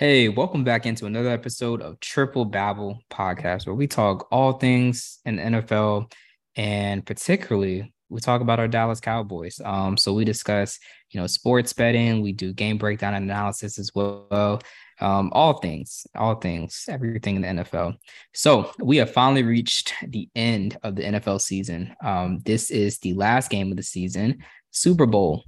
Hey, 0.00 0.30
welcome 0.30 0.64
back 0.64 0.86
into 0.86 1.04
another 1.04 1.28
episode 1.28 1.82
of 1.82 2.00
Triple 2.00 2.46
Babble 2.46 3.00
podcast, 3.10 3.66
where 3.66 3.74
we 3.74 3.86
talk 3.86 4.28
all 4.32 4.54
things 4.54 5.18
in 5.26 5.36
the 5.36 5.42
NFL, 5.42 6.10
and 6.56 7.04
particularly 7.04 7.92
we 8.08 8.18
talk 8.18 8.40
about 8.40 8.58
our 8.58 8.66
Dallas 8.66 8.98
Cowboys. 8.98 9.60
Um, 9.62 9.98
so 9.98 10.14
we 10.14 10.24
discuss, 10.24 10.78
you 11.10 11.20
know, 11.20 11.26
sports 11.26 11.74
betting. 11.74 12.22
We 12.22 12.32
do 12.32 12.54
game 12.54 12.78
breakdown 12.78 13.12
analysis 13.12 13.78
as 13.78 13.90
well. 13.94 14.62
Um, 15.02 15.28
all 15.34 15.58
things, 15.58 16.06
all 16.14 16.36
things, 16.36 16.86
everything 16.88 17.36
in 17.36 17.42
the 17.42 17.62
NFL. 17.62 17.96
So 18.32 18.72
we 18.78 18.96
have 18.96 19.12
finally 19.12 19.42
reached 19.42 19.92
the 20.08 20.30
end 20.34 20.78
of 20.82 20.96
the 20.96 21.02
NFL 21.02 21.42
season. 21.42 21.94
Um, 22.02 22.38
this 22.46 22.70
is 22.70 23.00
the 23.00 23.12
last 23.12 23.50
game 23.50 23.70
of 23.70 23.76
the 23.76 23.82
season, 23.82 24.44
Super 24.70 25.04
Bowl 25.04 25.44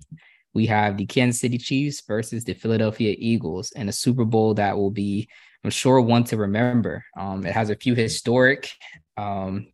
we 0.54 0.66
have 0.66 0.96
the 0.96 1.06
Kansas 1.06 1.40
City 1.40 1.58
Chiefs 1.58 2.02
versus 2.06 2.44
the 2.44 2.54
Philadelphia 2.54 3.14
Eagles 3.18 3.72
in 3.72 3.88
a 3.88 3.92
Super 3.92 4.24
Bowl 4.24 4.54
that 4.54 4.76
will 4.76 4.90
be, 4.90 5.28
I'm 5.64 5.70
sure, 5.70 6.00
one 6.00 6.24
to 6.24 6.36
remember. 6.36 7.04
Um, 7.16 7.46
it 7.46 7.52
has 7.52 7.70
a 7.70 7.76
few 7.76 7.94
historic 7.94 8.70
um, 9.16 9.68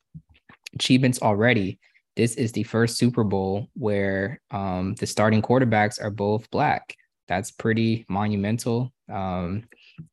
achievements 0.74 1.20
already. 1.22 1.78
This 2.16 2.34
is 2.34 2.52
the 2.52 2.64
first 2.64 2.96
Super 2.96 3.24
Bowl 3.24 3.68
where 3.74 4.40
um, 4.50 4.94
the 4.94 5.06
starting 5.06 5.42
quarterbacks 5.42 6.02
are 6.02 6.10
both 6.10 6.50
black. 6.50 6.96
That's 7.28 7.50
pretty 7.50 8.06
monumental. 8.08 8.92
Um, 9.12 9.64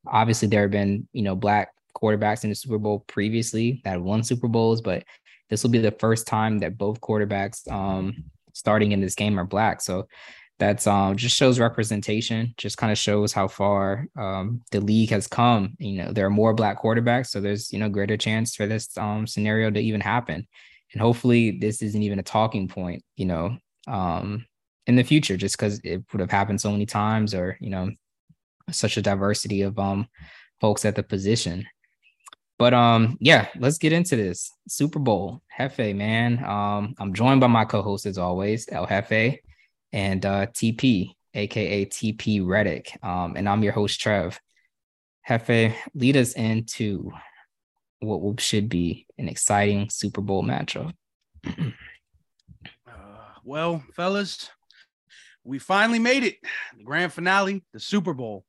obviously, 0.05 0.47
there 0.47 0.63
have 0.63 0.71
been, 0.71 1.07
you 1.13 1.21
know, 1.21 1.35
black 1.35 1.69
quarterbacks 1.95 2.43
in 2.43 2.49
the 2.49 2.55
Super 2.55 2.77
Bowl 2.77 3.05
previously 3.07 3.81
that 3.85 4.01
won 4.01 4.23
Super 4.23 4.47
Bowls, 4.47 4.81
but 4.81 5.03
this 5.49 5.63
will 5.63 5.69
be 5.69 5.79
the 5.79 5.91
first 5.91 6.27
time 6.27 6.59
that 6.59 6.77
both 6.77 7.01
quarterbacks 7.01 7.71
um, 7.71 8.25
starting 8.53 8.91
in 8.91 9.01
this 9.01 9.15
game 9.15 9.39
are 9.39 9.45
black. 9.45 9.81
So 9.81 10.07
that's 10.57 10.87
um 10.87 11.17
just 11.17 11.35
shows 11.35 11.59
representation 11.59 12.53
just 12.57 12.77
kind 12.77 12.91
of 12.91 12.97
shows 12.97 13.33
how 13.33 13.47
far 13.47 14.07
um 14.17 14.61
the 14.71 14.79
league 14.79 15.09
has 15.09 15.27
come. 15.27 15.75
You 15.79 16.03
know 16.03 16.11
there 16.13 16.25
are 16.25 16.31
more 16.31 16.53
black 16.53 16.81
quarterbacks 16.81 17.27
so 17.27 17.41
there's 17.41 17.71
you 17.73 17.79
know 17.79 17.89
greater 17.89 18.17
chance 18.17 18.55
for 18.55 18.65
this 18.65 18.97
um 18.97 19.27
scenario 19.27 19.69
to 19.69 19.79
even 19.79 20.01
happen. 20.01 20.47
And 20.93 21.01
hopefully 21.01 21.51
this 21.59 21.81
isn't 21.81 22.01
even 22.01 22.19
a 22.19 22.23
talking 22.23 22.67
point 22.67 23.03
you 23.15 23.25
know 23.25 23.57
um 23.87 24.45
in 24.87 24.95
the 24.95 25.03
future 25.03 25.35
just 25.35 25.57
because 25.57 25.79
it 25.83 26.03
would 26.11 26.21
have 26.21 26.31
happened 26.31 26.61
so 26.61 26.71
many 26.71 26.85
times 26.85 27.33
or 27.33 27.57
you 27.59 27.69
know 27.69 27.89
such 28.71 28.97
a 28.97 29.01
diversity 29.01 29.61
of 29.61 29.77
um 29.77 30.07
folks 30.61 30.85
at 30.85 30.95
the 30.95 31.03
position. 31.03 31.65
But 32.57 32.73
um 32.73 33.17
yeah 33.19 33.49
let's 33.59 33.77
get 33.77 33.91
into 33.91 34.15
this. 34.15 34.49
Super 34.69 34.99
bowl 34.99 35.41
hefe 35.59 35.93
man. 35.93 36.41
Um 36.45 36.95
i'm 36.97 37.13
joined 37.13 37.41
by 37.41 37.47
my 37.47 37.65
co-host 37.65 38.05
as 38.05 38.17
always 38.17 38.69
el 38.71 38.87
hefe 38.87 39.39
and 39.95 40.25
uh, 40.25 40.45
TP, 40.47 41.15
aka 41.33 41.85
TP 41.85 42.45
Reddick. 42.45 42.99
Um, 43.01 43.35
and 43.37 43.47
I'm 43.47 43.63
your 43.63 43.71
host, 43.71 43.99
Trev. 43.99 44.39
Hefe, 45.27 45.73
lead 45.95 46.17
us 46.17 46.33
into 46.33 47.11
what 48.01 48.39
should 48.41 48.67
be 48.67 49.07
an 49.17 49.29
exciting 49.29 49.89
Super 49.89 50.21
Bowl 50.21 50.43
matchup. 50.43 50.93
uh, 51.47 51.71
well, 53.45 53.83
fellas, 53.95 54.49
we 55.45 55.59
finally 55.59 55.99
made 55.99 56.23
it. 56.23 56.35
The 56.77 56.83
grand 56.83 57.13
finale, 57.13 57.63
the 57.71 57.79
Super 57.79 58.13
Bowl. 58.13 58.43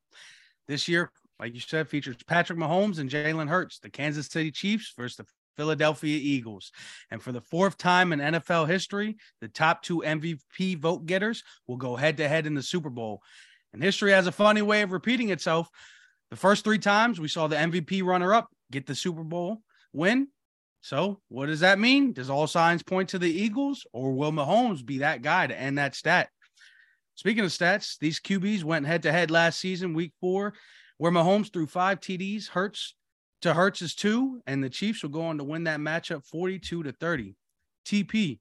This 0.66 0.88
year, 0.88 1.12
like 1.38 1.54
you 1.54 1.60
said, 1.60 1.88
features 1.88 2.16
Patrick 2.26 2.58
Mahomes 2.58 2.98
and 2.98 3.08
Jalen 3.08 3.48
Hurts, 3.48 3.78
the 3.78 3.88
Kansas 3.88 4.26
City 4.26 4.50
Chiefs 4.50 4.92
versus 4.96 5.16
the 5.18 5.26
Philadelphia 5.56 6.18
Eagles. 6.20 6.72
And 7.10 7.22
for 7.22 7.32
the 7.32 7.40
fourth 7.40 7.78
time 7.78 8.12
in 8.12 8.20
NFL 8.20 8.68
history, 8.68 9.16
the 9.40 9.48
top 9.48 9.82
two 9.82 10.02
MVP 10.06 10.78
vote 10.78 11.06
getters 11.06 11.42
will 11.66 11.76
go 11.76 11.96
head 11.96 12.18
to 12.18 12.28
head 12.28 12.46
in 12.46 12.54
the 12.54 12.62
Super 12.62 12.90
Bowl. 12.90 13.22
And 13.72 13.82
history 13.82 14.12
has 14.12 14.26
a 14.26 14.32
funny 14.32 14.62
way 14.62 14.82
of 14.82 14.92
repeating 14.92 15.30
itself. 15.30 15.68
The 16.30 16.36
first 16.36 16.64
three 16.64 16.78
times 16.78 17.20
we 17.20 17.28
saw 17.28 17.46
the 17.46 17.56
MVP 17.56 18.02
runner 18.02 18.34
up 18.34 18.48
get 18.70 18.86
the 18.86 18.94
Super 18.94 19.24
Bowl 19.24 19.62
win. 19.92 20.28
So, 20.80 21.20
what 21.28 21.46
does 21.46 21.60
that 21.60 21.78
mean? 21.78 22.12
Does 22.12 22.30
all 22.30 22.46
signs 22.46 22.82
point 22.82 23.08
to 23.10 23.18
the 23.18 23.30
Eagles, 23.30 23.86
or 23.92 24.12
will 24.12 24.32
Mahomes 24.32 24.84
be 24.84 24.98
that 24.98 25.22
guy 25.22 25.46
to 25.46 25.58
end 25.58 25.78
that 25.78 25.94
stat? 25.94 26.28
Speaking 27.16 27.44
of 27.44 27.50
stats, 27.50 27.98
these 27.98 28.20
QBs 28.20 28.62
went 28.62 28.86
head 28.86 29.02
to 29.02 29.12
head 29.12 29.30
last 29.30 29.58
season, 29.58 29.94
week 29.94 30.12
four, 30.20 30.54
where 30.98 31.10
Mahomes 31.12 31.52
threw 31.52 31.66
five 31.66 32.00
TDs, 32.00 32.48
Hurts 32.48 32.94
to 33.42 33.54
Hurts's 33.54 33.94
two, 33.94 34.42
and 34.46 34.62
the 34.62 34.70
Chiefs 34.70 35.02
will 35.02 35.10
go 35.10 35.22
on 35.22 35.38
to 35.38 35.44
win 35.44 35.64
that 35.64 35.80
matchup 35.80 36.24
42 36.24 36.82
to 36.82 36.92
30. 36.92 37.36
TP, 37.86 38.40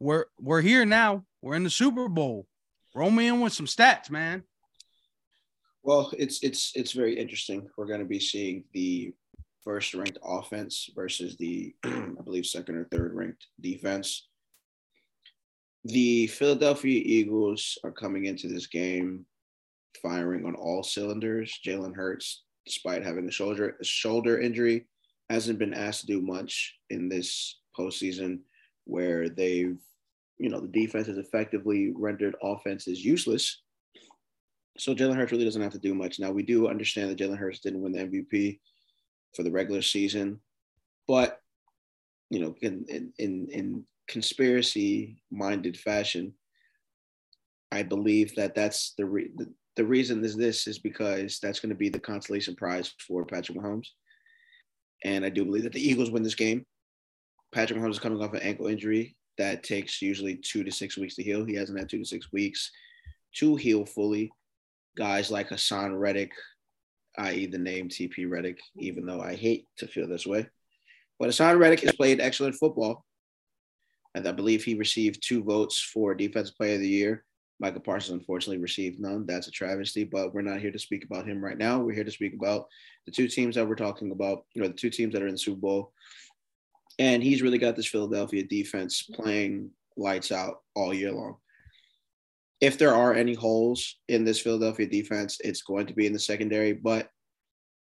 we're 0.00 0.26
we're 0.38 0.62
here 0.62 0.84
now. 0.84 1.24
We're 1.42 1.56
in 1.56 1.64
the 1.64 1.70
Super 1.70 2.08
Bowl. 2.08 2.46
Roll 2.94 3.10
me 3.10 3.26
in 3.26 3.40
with 3.40 3.52
some 3.52 3.66
stats, 3.66 4.10
man. 4.10 4.42
Well, 5.82 6.12
it's 6.16 6.42
it's 6.42 6.72
it's 6.74 6.92
very 6.92 7.18
interesting. 7.18 7.68
We're 7.76 7.86
going 7.86 8.00
to 8.00 8.06
be 8.06 8.20
seeing 8.20 8.64
the 8.72 9.12
first 9.64 9.94
ranked 9.94 10.18
offense 10.24 10.88
versus 10.94 11.36
the 11.36 11.74
I 11.84 12.22
believe 12.24 12.46
second 12.46 12.76
or 12.76 12.84
third 12.84 13.14
ranked 13.14 13.46
defense. 13.60 14.28
The 15.84 16.28
Philadelphia 16.28 17.02
Eagles 17.04 17.76
are 17.82 17.90
coming 17.90 18.26
into 18.26 18.46
this 18.46 18.68
game 18.68 19.26
firing 20.00 20.46
on 20.46 20.54
all 20.54 20.82
cylinders. 20.82 21.58
Jalen 21.66 21.94
Hurts 21.94 22.44
despite 22.66 23.04
having 23.04 23.28
a 23.28 23.32
shoulder 23.32 23.76
a 23.80 23.84
shoulder 23.84 24.40
injury, 24.40 24.86
hasn't 25.30 25.58
been 25.58 25.74
asked 25.74 26.02
to 26.02 26.06
do 26.06 26.20
much 26.20 26.76
in 26.90 27.08
this 27.08 27.60
postseason, 27.78 28.40
where 28.84 29.28
they've, 29.28 29.78
you 30.38 30.50
know, 30.50 30.60
the 30.60 30.68
defense 30.68 31.06
has 31.06 31.18
effectively 31.18 31.92
rendered 31.94 32.36
offenses 32.42 33.04
useless. 33.04 33.62
So 34.78 34.94
Jalen 34.94 35.16
Hurts 35.16 35.32
really 35.32 35.44
doesn't 35.44 35.62
have 35.62 35.72
to 35.72 35.78
do 35.78 35.94
much. 35.94 36.18
Now 36.18 36.30
we 36.30 36.42
do 36.42 36.68
understand 36.68 37.10
that 37.10 37.18
Jalen 37.18 37.38
Hurts 37.38 37.60
didn't 37.60 37.82
win 37.82 37.92
the 37.92 38.04
MVP 38.04 38.60
for 39.34 39.42
the 39.42 39.50
regular 39.50 39.82
season, 39.82 40.40
but 41.06 41.38
you 42.30 42.40
know, 42.40 42.54
in 42.62 42.84
in 42.88 43.12
in, 43.18 43.48
in 43.50 43.84
conspiracy 44.08 45.22
minded 45.30 45.76
fashion, 45.76 46.34
I 47.70 47.82
believe 47.82 48.34
that 48.36 48.54
that's 48.54 48.92
the, 48.98 49.06
re- 49.06 49.30
the 49.34 49.52
the 49.76 49.84
reason 49.84 50.24
is 50.24 50.36
this 50.36 50.66
is 50.66 50.78
because 50.78 51.38
that's 51.40 51.60
going 51.60 51.70
to 51.70 51.76
be 51.76 51.88
the 51.88 51.98
consolation 51.98 52.54
prize 52.54 52.92
for 53.06 53.24
Patrick 53.24 53.58
Mahomes. 53.58 53.88
And 55.04 55.24
I 55.24 55.30
do 55.30 55.44
believe 55.44 55.64
that 55.64 55.72
the 55.72 55.86
Eagles 55.86 56.10
win 56.10 56.22
this 56.22 56.34
game. 56.34 56.64
Patrick 57.52 57.78
Mahomes 57.78 57.92
is 57.92 57.98
coming 57.98 58.22
off 58.22 58.34
an 58.34 58.42
ankle 58.42 58.66
injury 58.66 59.16
that 59.38 59.62
takes 59.62 60.02
usually 60.02 60.36
two 60.36 60.62
to 60.64 60.70
six 60.70 60.96
weeks 60.96 61.14
to 61.16 61.22
heal. 61.22 61.44
He 61.44 61.54
hasn't 61.54 61.78
had 61.78 61.88
two 61.88 61.98
to 61.98 62.04
six 62.04 62.30
weeks 62.32 62.70
to 63.36 63.56
heal 63.56 63.86
fully. 63.86 64.30
Guys 64.96 65.30
like 65.30 65.48
Haason 65.48 65.98
Reddick, 65.98 66.32
i.e., 67.18 67.46
the 67.46 67.58
name 67.58 67.88
TP 67.88 68.30
Reddick, 68.30 68.58
even 68.76 69.06
though 69.06 69.20
I 69.20 69.34
hate 69.34 69.66
to 69.78 69.86
feel 69.86 70.06
this 70.06 70.26
way. 70.26 70.46
But 71.18 71.30
Haason 71.30 71.58
Reddick 71.58 71.80
has 71.80 71.94
played 71.94 72.20
excellent 72.20 72.56
football. 72.56 73.04
And 74.14 74.28
I 74.28 74.32
believe 74.32 74.62
he 74.62 74.74
received 74.74 75.26
two 75.26 75.42
votes 75.42 75.80
for 75.80 76.14
Defensive 76.14 76.56
Player 76.56 76.74
of 76.74 76.80
the 76.80 76.88
Year. 76.88 77.24
Micah 77.62 77.78
Parsons 77.78 78.18
unfortunately 78.18 78.60
received 78.60 78.98
none. 78.98 79.24
That's 79.24 79.46
a 79.46 79.52
travesty, 79.52 80.02
but 80.02 80.34
we're 80.34 80.42
not 80.42 80.60
here 80.60 80.72
to 80.72 80.78
speak 80.80 81.04
about 81.04 81.28
him 81.28 81.42
right 81.42 81.56
now. 81.56 81.78
We're 81.78 81.94
here 81.94 82.02
to 82.02 82.10
speak 82.10 82.34
about 82.34 82.66
the 83.06 83.12
two 83.12 83.28
teams 83.28 83.54
that 83.54 83.68
we're 83.68 83.76
talking 83.76 84.10
about, 84.10 84.44
you 84.52 84.60
know, 84.60 84.68
the 84.68 84.74
two 84.74 84.90
teams 84.90 85.12
that 85.12 85.22
are 85.22 85.28
in 85.28 85.34
the 85.34 85.38
Super 85.38 85.60
Bowl. 85.60 85.92
And 86.98 87.22
he's 87.22 87.40
really 87.40 87.58
got 87.58 87.76
this 87.76 87.86
Philadelphia 87.86 88.42
defense 88.42 89.04
playing 89.14 89.70
lights 89.96 90.32
out 90.32 90.62
all 90.74 90.92
year 90.92 91.12
long. 91.12 91.36
If 92.60 92.78
there 92.78 92.94
are 92.94 93.14
any 93.14 93.34
holes 93.34 93.96
in 94.08 94.24
this 94.24 94.40
Philadelphia 94.40 94.86
defense, 94.86 95.38
it's 95.44 95.62
going 95.62 95.86
to 95.86 95.94
be 95.94 96.06
in 96.06 96.12
the 96.12 96.18
secondary, 96.18 96.72
but 96.72 97.10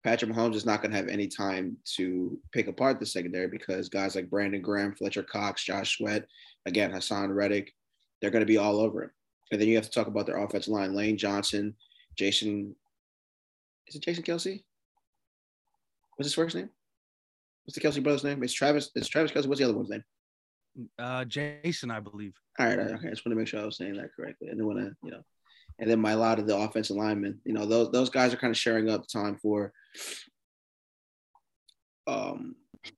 Patrick 0.03 0.33
Mahomes 0.33 0.57
is 0.57 0.67
not 0.67 0.83
going 0.83 0.91
to 0.91 0.97
have 0.97 1.09
any 1.09 1.29
time 1.29 1.77
to 1.97 2.37
pick 2.53 2.67
apart 2.67 2.99
the 2.99 3.07
secondary 3.07 3.47
because 3.47 3.89
guys 3.89 4.17
like 4.17 4.31
Brandon 4.31 4.61
Graham, 4.61 4.95
Fletcher 4.95 5.23
Cox, 5.23 5.65
Josh 5.65 5.99
Sweat, 5.99 6.27
again, 6.67 6.91
Haason 6.91 7.33
Reddick, 7.33 7.73
they're 8.21 8.31
going 8.33 8.45
to 8.45 8.47
be 8.47 8.59
all 8.59 8.81
over 8.81 9.05
him. 9.05 9.11
And 9.51 9.61
then 9.61 9.69
you 9.69 9.77
have 9.77 9.85
to 9.85 9.91
talk 9.91 10.07
about 10.07 10.27
their 10.27 10.39
offensive 10.39 10.73
line: 10.73 10.95
Lane 10.95 11.17
Johnson, 11.17 11.75
Jason. 12.17 12.75
Is 13.87 13.97
it 13.97 14.03
Jason 14.03 14.23
Kelce? 14.23 14.63
What's 16.17 16.27
his 16.27 16.35
first 16.35 16.57
name? 16.57 16.69
What's 17.65 17.79
the 17.79 17.87
Kelce 17.87 18.03
brother's 18.03 18.25
name? 18.25 18.43
It's 18.43 18.53
Travis. 18.53 18.91
It's 18.95 19.09
Travis 19.09 19.31
Kelce. 19.31 19.47
What's 19.47 19.61
the 19.61 19.65
other 19.65 19.77
one's 19.77 19.91
name? 19.91 20.05
Uh, 20.99 21.25
Jason, 21.25 21.91
I 21.91 22.01
believe. 22.01 22.35
All 22.59 22.67
right. 22.67 22.79
Okay. 22.79 23.07
I 23.07 23.11
just 23.11 23.25
want 23.25 23.33
to 23.33 23.37
make 23.37 23.49
sure 23.49 23.61
I 23.61 23.65
was 23.65 23.77
saying 23.77 23.95
that 23.95 24.15
correctly. 24.15 24.49
I 24.49 24.53
didn't 24.53 24.67
want 24.67 24.79
to, 24.79 24.93
you 25.03 25.11
know. 25.11 25.23
And 25.79 25.89
then 25.89 26.01
my 26.01 26.15
lot 26.15 26.39
of 26.39 26.47
the 26.47 26.57
offensive 26.57 26.97
linemen, 26.97 27.41
you 27.45 27.53
know, 27.53 27.67
those 27.67 27.91
those 27.93 28.11
guys 28.11 28.35
are 28.35 28.39
kind 28.39 28.51
of 28.51 28.57
sharing 28.57 28.91
up 28.91 29.07
time 29.07 29.37
for 29.37 29.73
um 32.07 32.57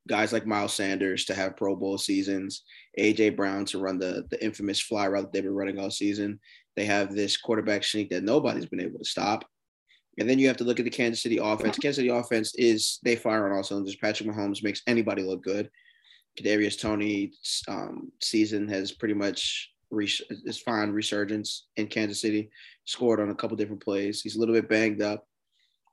guys 0.08 0.32
like 0.32 0.46
Miles 0.46 0.74
Sanders 0.74 1.24
to 1.26 1.34
have 1.34 1.56
Pro 1.56 1.74
Bowl 1.76 1.98
seasons, 1.98 2.62
AJ 2.98 3.36
Brown 3.36 3.64
to 3.66 3.78
run 3.78 3.98
the 3.98 4.26
the 4.30 4.42
infamous 4.44 4.80
fly 4.80 5.06
route 5.08 5.32
they've 5.32 5.42
been 5.42 5.54
running 5.54 5.78
all 5.78 5.90
season. 5.90 6.40
They 6.76 6.84
have 6.84 7.14
this 7.14 7.36
quarterback 7.36 7.84
sneak 7.84 8.10
that 8.10 8.24
nobody's 8.24 8.66
been 8.66 8.80
able 8.80 8.98
to 8.98 9.04
stop. 9.04 9.44
And 10.18 10.28
then 10.28 10.38
you 10.38 10.48
have 10.48 10.56
to 10.58 10.64
look 10.64 10.78
at 10.78 10.84
the 10.84 10.90
Kansas 10.90 11.22
City 11.22 11.38
offense. 11.38 11.78
Kansas 11.78 11.96
City 11.96 12.08
offense 12.08 12.54
is 12.56 12.98
they 13.02 13.16
fire 13.16 13.46
on 13.46 13.56
all 13.56 13.62
cylinders. 13.62 13.96
Patrick 13.96 14.28
Mahomes 14.28 14.62
makes 14.62 14.82
anybody 14.86 15.22
look 15.22 15.42
good. 15.42 15.70
Kadarius 16.38 16.78
Toney's 16.78 17.62
um, 17.68 18.12
season 18.20 18.68
has 18.68 18.92
pretty 18.92 19.14
much 19.14 19.72
res- 19.90 20.22
is 20.44 20.58
fine 20.58 20.90
resurgence 20.90 21.66
in 21.76 21.86
Kansas 21.86 22.20
City. 22.20 22.50
Scored 22.84 23.20
on 23.20 23.30
a 23.30 23.34
couple 23.34 23.56
different 23.56 23.82
plays. 23.82 24.20
He's 24.20 24.36
a 24.36 24.38
little 24.38 24.54
bit 24.54 24.68
banged 24.68 25.02
up, 25.02 25.26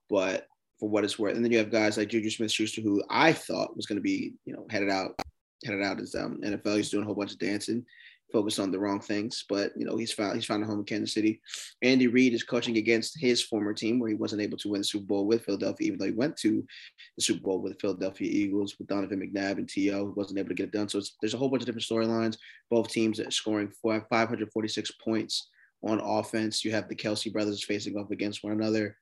but 0.09 0.47
for 0.79 0.89
what 0.89 1.03
it's 1.03 1.18
worth. 1.18 1.35
And 1.35 1.44
then 1.44 1.51
you 1.51 1.57
have 1.57 1.71
guys 1.71 1.97
like 1.97 2.09
Juju 2.09 2.29
Smith 2.29 2.51
Schuster, 2.51 2.81
who 2.81 3.03
I 3.09 3.33
thought 3.33 3.75
was 3.75 3.85
going 3.85 3.97
to 3.97 4.01
be, 4.01 4.33
you 4.45 4.53
know, 4.53 4.65
headed 4.69 4.89
out, 4.89 5.19
headed 5.65 5.83
out 5.83 6.00
as 6.00 6.15
um, 6.15 6.39
NFL. 6.44 6.77
He's 6.77 6.89
doing 6.89 7.03
a 7.03 7.06
whole 7.06 7.15
bunch 7.15 7.31
of 7.31 7.39
dancing, 7.39 7.83
focused 8.31 8.59
on 8.59 8.71
the 8.71 8.79
wrong 8.79 9.00
things. 9.00 9.45
But 9.50 9.71
you 9.75 9.85
know, 9.85 9.97
he's 9.97 10.13
found 10.13 10.35
he's 10.35 10.45
found 10.45 10.63
a 10.63 10.68
home 10.68 10.79
in 10.79 10.85
Kansas 10.85 11.13
City. 11.13 11.41
Andy 11.81 12.07
Reid 12.07 12.33
is 12.33 12.44
coaching 12.44 12.77
against 12.77 13.19
his 13.19 13.44
former 13.44 13.74
team, 13.74 14.00
where 14.00 14.09
he 14.09 14.15
wasn't 14.15 14.41
able 14.41 14.57
to 14.59 14.69
win 14.69 14.81
the 14.81 14.85
Super 14.85 15.06
Bowl 15.06 15.25
with 15.25 15.45
Philadelphia, 15.45 15.88
even 15.88 16.00
though 16.00 16.06
he 16.06 16.12
went 16.12 16.38
to 16.38 16.63
the 17.18 17.23
Super 17.23 17.41
Bowl 17.41 17.62
with 17.62 17.73
the 17.73 17.80
Philadelphia 17.80 18.30
Eagles 18.30 18.75
with 18.77 18.88
Donovan 18.88 19.19
McNabb 19.19 19.57
and 19.57 19.68
T.O. 19.68 20.07
He 20.07 20.13
wasn't 20.15 20.39
able 20.39 20.50
to 20.50 20.56
get 20.56 20.68
it 20.68 20.73
done. 20.73 20.89
So 20.89 21.01
there's 21.21 21.33
a 21.33 21.38
whole 21.38 21.50
bunch 21.50 21.63
of 21.63 21.65
different 21.65 21.85
storylines. 21.85 22.38
Both 22.69 22.89
teams 22.89 23.19
are 23.19 23.31
scoring 23.31 23.71
546 23.81 24.91
points 25.03 25.50
on 25.83 26.00
offense. 26.00 26.63
You 26.63 26.71
have 26.71 26.88
the 26.88 26.95
Kelce 26.95 27.31
brothers 27.31 27.63
facing 27.63 27.97
off 27.97 28.12
against 28.12 28.44
one 28.44 28.53
another. 28.53 28.97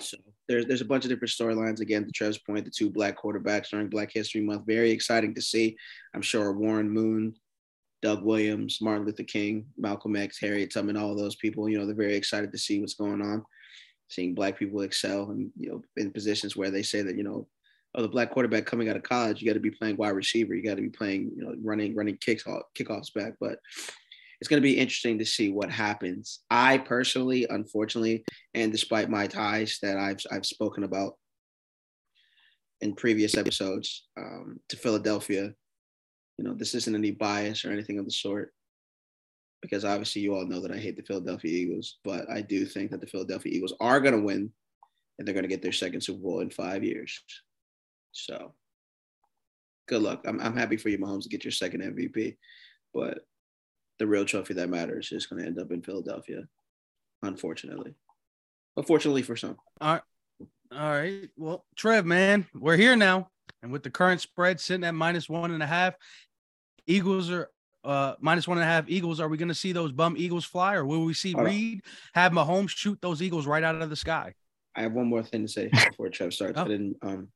So 0.00 0.16
there's 0.50 0.66
there's 0.66 0.80
a 0.80 0.84
bunch 0.86 1.04
of 1.04 1.10
different 1.10 1.30
storylines. 1.30 1.80
Again, 1.80 2.04
to 2.04 2.10
Trev's 2.10 2.38
point, 2.38 2.64
the 2.64 2.72
two 2.72 2.90
black 2.90 3.16
quarterbacks 3.16 3.70
during 3.70 3.88
Black 3.88 4.10
History 4.12 4.40
Month, 4.40 4.66
very 4.66 4.90
exciting 4.90 5.32
to 5.36 5.40
see. 5.40 5.76
I'm 6.12 6.22
sure 6.22 6.52
Warren 6.52 6.90
Moon, 6.90 7.34
Doug 8.02 8.24
Williams, 8.24 8.78
Martin 8.80 9.06
Luther 9.06 9.22
King, 9.22 9.66
Malcolm 9.78 10.16
X, 10.16 10.40
Harriet 10.40 10.72
Tubman, 10.72 10.96
all 10.96 11.14
those 11.14 11.36
people, 11.36 11.68
you 11.68 11.78
know, 11.78 11.86
they're 11.86 11.94
very 11.94 12.16
excited 12.16 12.50
to 12.50 12.58
see 12.58 12.80
what's 12.80 12.94
going 12.94 13.22
on, 13.22 13.44
seeing 14.08 14.34
black 14.34 14.58
people 14.58 14.80
excel 14.80 15.30
and 15.30 15.52
you 15.56 15.70
know 15.70 15.82
in 15.96 16.10
positions 16.10 16.56
where 16.56 16.72
they 16.72 16.82
say 16.82 17.00
that 17.00 17.16
you 17.16 17.22
know, 17.22 17.46
oh, 17.94 18.02
the 18.02 18.08
black 18.08 18.32
quarterback 18.32 18.66
coming 18.66 18.88
out 18.88 18.96
of 18.96 19.04
college, 19.04 19.40
you 19.40 19.46
got 19.46 19.54
to 19.54 19.60
be 19.60 19.70
playing 19.70 19.96
wide 19.96 20.10
receiver, 20.10 20.56
you 20.56 20.64
got 20.64 20.74
to 20.74 20.82
be 20.82 20.90
playing, 20.90 21.30
you 21.36 21.44
know, 21.44 21.54
running 21.62 21.94
running 21.94 22.18
kicks 22.20 22.44
off 22.48 22.62
kickoffs 22.76 23.14
back, 23.14 23.34
but 23.38 23.60
it's 24.40 24.48
going 24.48 24.60
to 24.60 24.66
be 24.66 24.78
interesting 24.78 25.18
to 25.18 25.26
see 25.26 25.50
what 25.50 25.70
happens. 25.70 26.40
I 26.50 26.78
personally, 26.78 27.46
unfortunately, 27.48 28.24
and 28.54 28.72
despite 28.72 29.10
my 29.10 29.26
ties 29.26 29.78
that 29.82 29.98
I've 29.98 30.20
I've 30.30 30.46
spoken 30.46 30.84
about 30.84 31.14
in 32.80 32.94
previous 32.94 33.36
episodes 33.36 34.06
um, 34.18 34.58
to 34.70 34.76
Philadelphia, 34.76 35.52
you 36.38 36.44
know, 36.44 36.54
this 36.54 36.74
isn't 36.74 36.94
any 36.94 37.10
bias 37.10 37.64
or 37.66 37.70
anything 37.70 37.98
of 37.98 38.06
the 38.06 38.10
sort, 38.10 38.54
because 39.60 39.84
obviously 39.84 40.22
you 40.22 40.34
all 40.34 40.46
know 40.46 40.60
that 40.60 40.72
I 40.72 40.78
hate 40.78 40.96
the 40.96 41.02
Philadelphia 41.02 41.50
Eagles, 41.50 41.98
but 42.02 42.30
I 42.30 42.40
do 42.40 42.64
think 42.64 42.90
that 42.92 43.02
the 43.02 43.06
Philadelphia 43.06 43.52
Eagles 43.52 43.74
are 43.78 44.00
going 44.00 44.16
to 44.16 44.24
win, 44.24 44.50
and 45.18 45.28
they're 45.28 45.34
going 45.34 45.44
to 45.44 45.48
get 45.48 45.60
their 45.60 45.72
second 45.72 46.00
Super 46.00 46.22
Bowl 46.22 46.40
in 46.40 46.48
five 46.48 46.82
years. 46.82 47.22
So, 48.12 48.54
good 49.86 50.00
luck. 50.00 50.22
I'm 50.26 50.40
I'm 50.40 50.56
happy 50.56 50.78
for 50.78 50.88
you, 50.88 50.98
Mahomes, 50.98 51.24
to 51.24 51.28
get 51.28 51.44
your 51.44 51.52
second 51.52 51.82
MVP, 51.82 52.38
but 52.94 53.18
the 54.00 54.06
real 54.06 54.24
trophy 54.24 54.54
that 54.54 54.70
matters 54.70 55.12
is 55.12 55.26
going 55.26 55.42
to 55.42 55.46
end 55.46 55.58
up 55.60 55.70
in 55.70 55.82
Philadelphia, 55.82 56.42
unfortunately. 57.22 57.94
But 58.74 58.86
fortunately 58.86 59.22
for 59.22 59.36
some. 59.36 59.58
All 59.80 59.92
right. 59.92 60.02
All 60.72 60.90
right. 60.90 61.28
Well, 61.36 61.66
Trev, 61.76 62.06
man, 62.06 62.46
we're 62.54 62.78
here 62.78 62.96
now. 62.96 63.28
And 63.62 63.70
with 63.70 63.82
the 63.82 63.90
current 63.90 64.22
spread 64.22 64.58
sitting 64.58 64.84
at 64.84 64.94
minus 64.94 65.28
one 65.28 65.50
and 65.50 65.62
a 65.62 65.66
half, 65.66 65.94
Eagles 66.86 67.30
are 67.30 67.50
uh 67.84 68.14
minus 68.20 68.48
one 68.48 68.56
and 68.56 68.64
a 68.64 68.66
half 68.66 68.88
Eagles. 68.88 69.20
Are 69.20 69.28
we 69.28 69.36
going 69.36 69.48
to 69.48 69.54
see 69.54 69.72
those 69.72 69.92
bum 69.92 70.14
Eagles 70.16 70.46
fly, 70.46 70.74
or 70.74 70.86
will 70.86 71.04
we 71.04 71.12
see 71.12 71.32
Hold 71.32 71.46
Reid 71.46 71.82
have 72.14 72.32
Mahomes 72.32 72.70
shoot 72.70 72.98
those 73.02 73.20
Eagles 73.20 73.46
right 73.46 73.62
out 73.62 73.82
of 73.82 73.90
the 73.90 73.96
sky? 73.96 74.34
I 74.74 74.82
have 74.82 74.92
one 74.92 75.08
more 75.08 75.22
thing 75.22 75.42
to 75.42 75.48
say 75.48 75.68
before 75.90 76.08
Trev 76.08 76.32
starts. 76.32 76.58
oh. 76.58 76.64
I 76.64 76.68
didn't. 76.68 76.96
Um, 77.02 77.28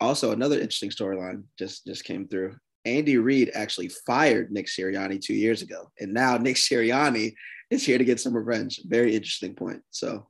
also, 0.00 0.32
another 0.32 0.56
interesting 0.56 0.90
storyline 0.90 1.44
just 1.58 1.86
just 1.86 2.04
came 2.04 2.28
through. 2.28 2.56
Andy 2.84 3.16
Reid 3.16 3.50
actually 3.54 3.90
fired 4.06 4.52
Nick 4.52 4.66
Sirianni 4.66 5.20
two 5.20 5.34
years 5.34 5.62
ago, 5.62 5.90
and 5.98 6.12
now 6.12 6.36
Nick 6.36 6.56
Sirianni 6.56 7.34
is 7.70 7.84
here 7.84 7.98
to 7.98 8.04
get 8.04 8.20
some 8.20 8.36
revenge. 8.36 8.80
Very 8.84 9.14
interesting 9.14 9.54
point. 9.54 9.82
So, 9.90 10.26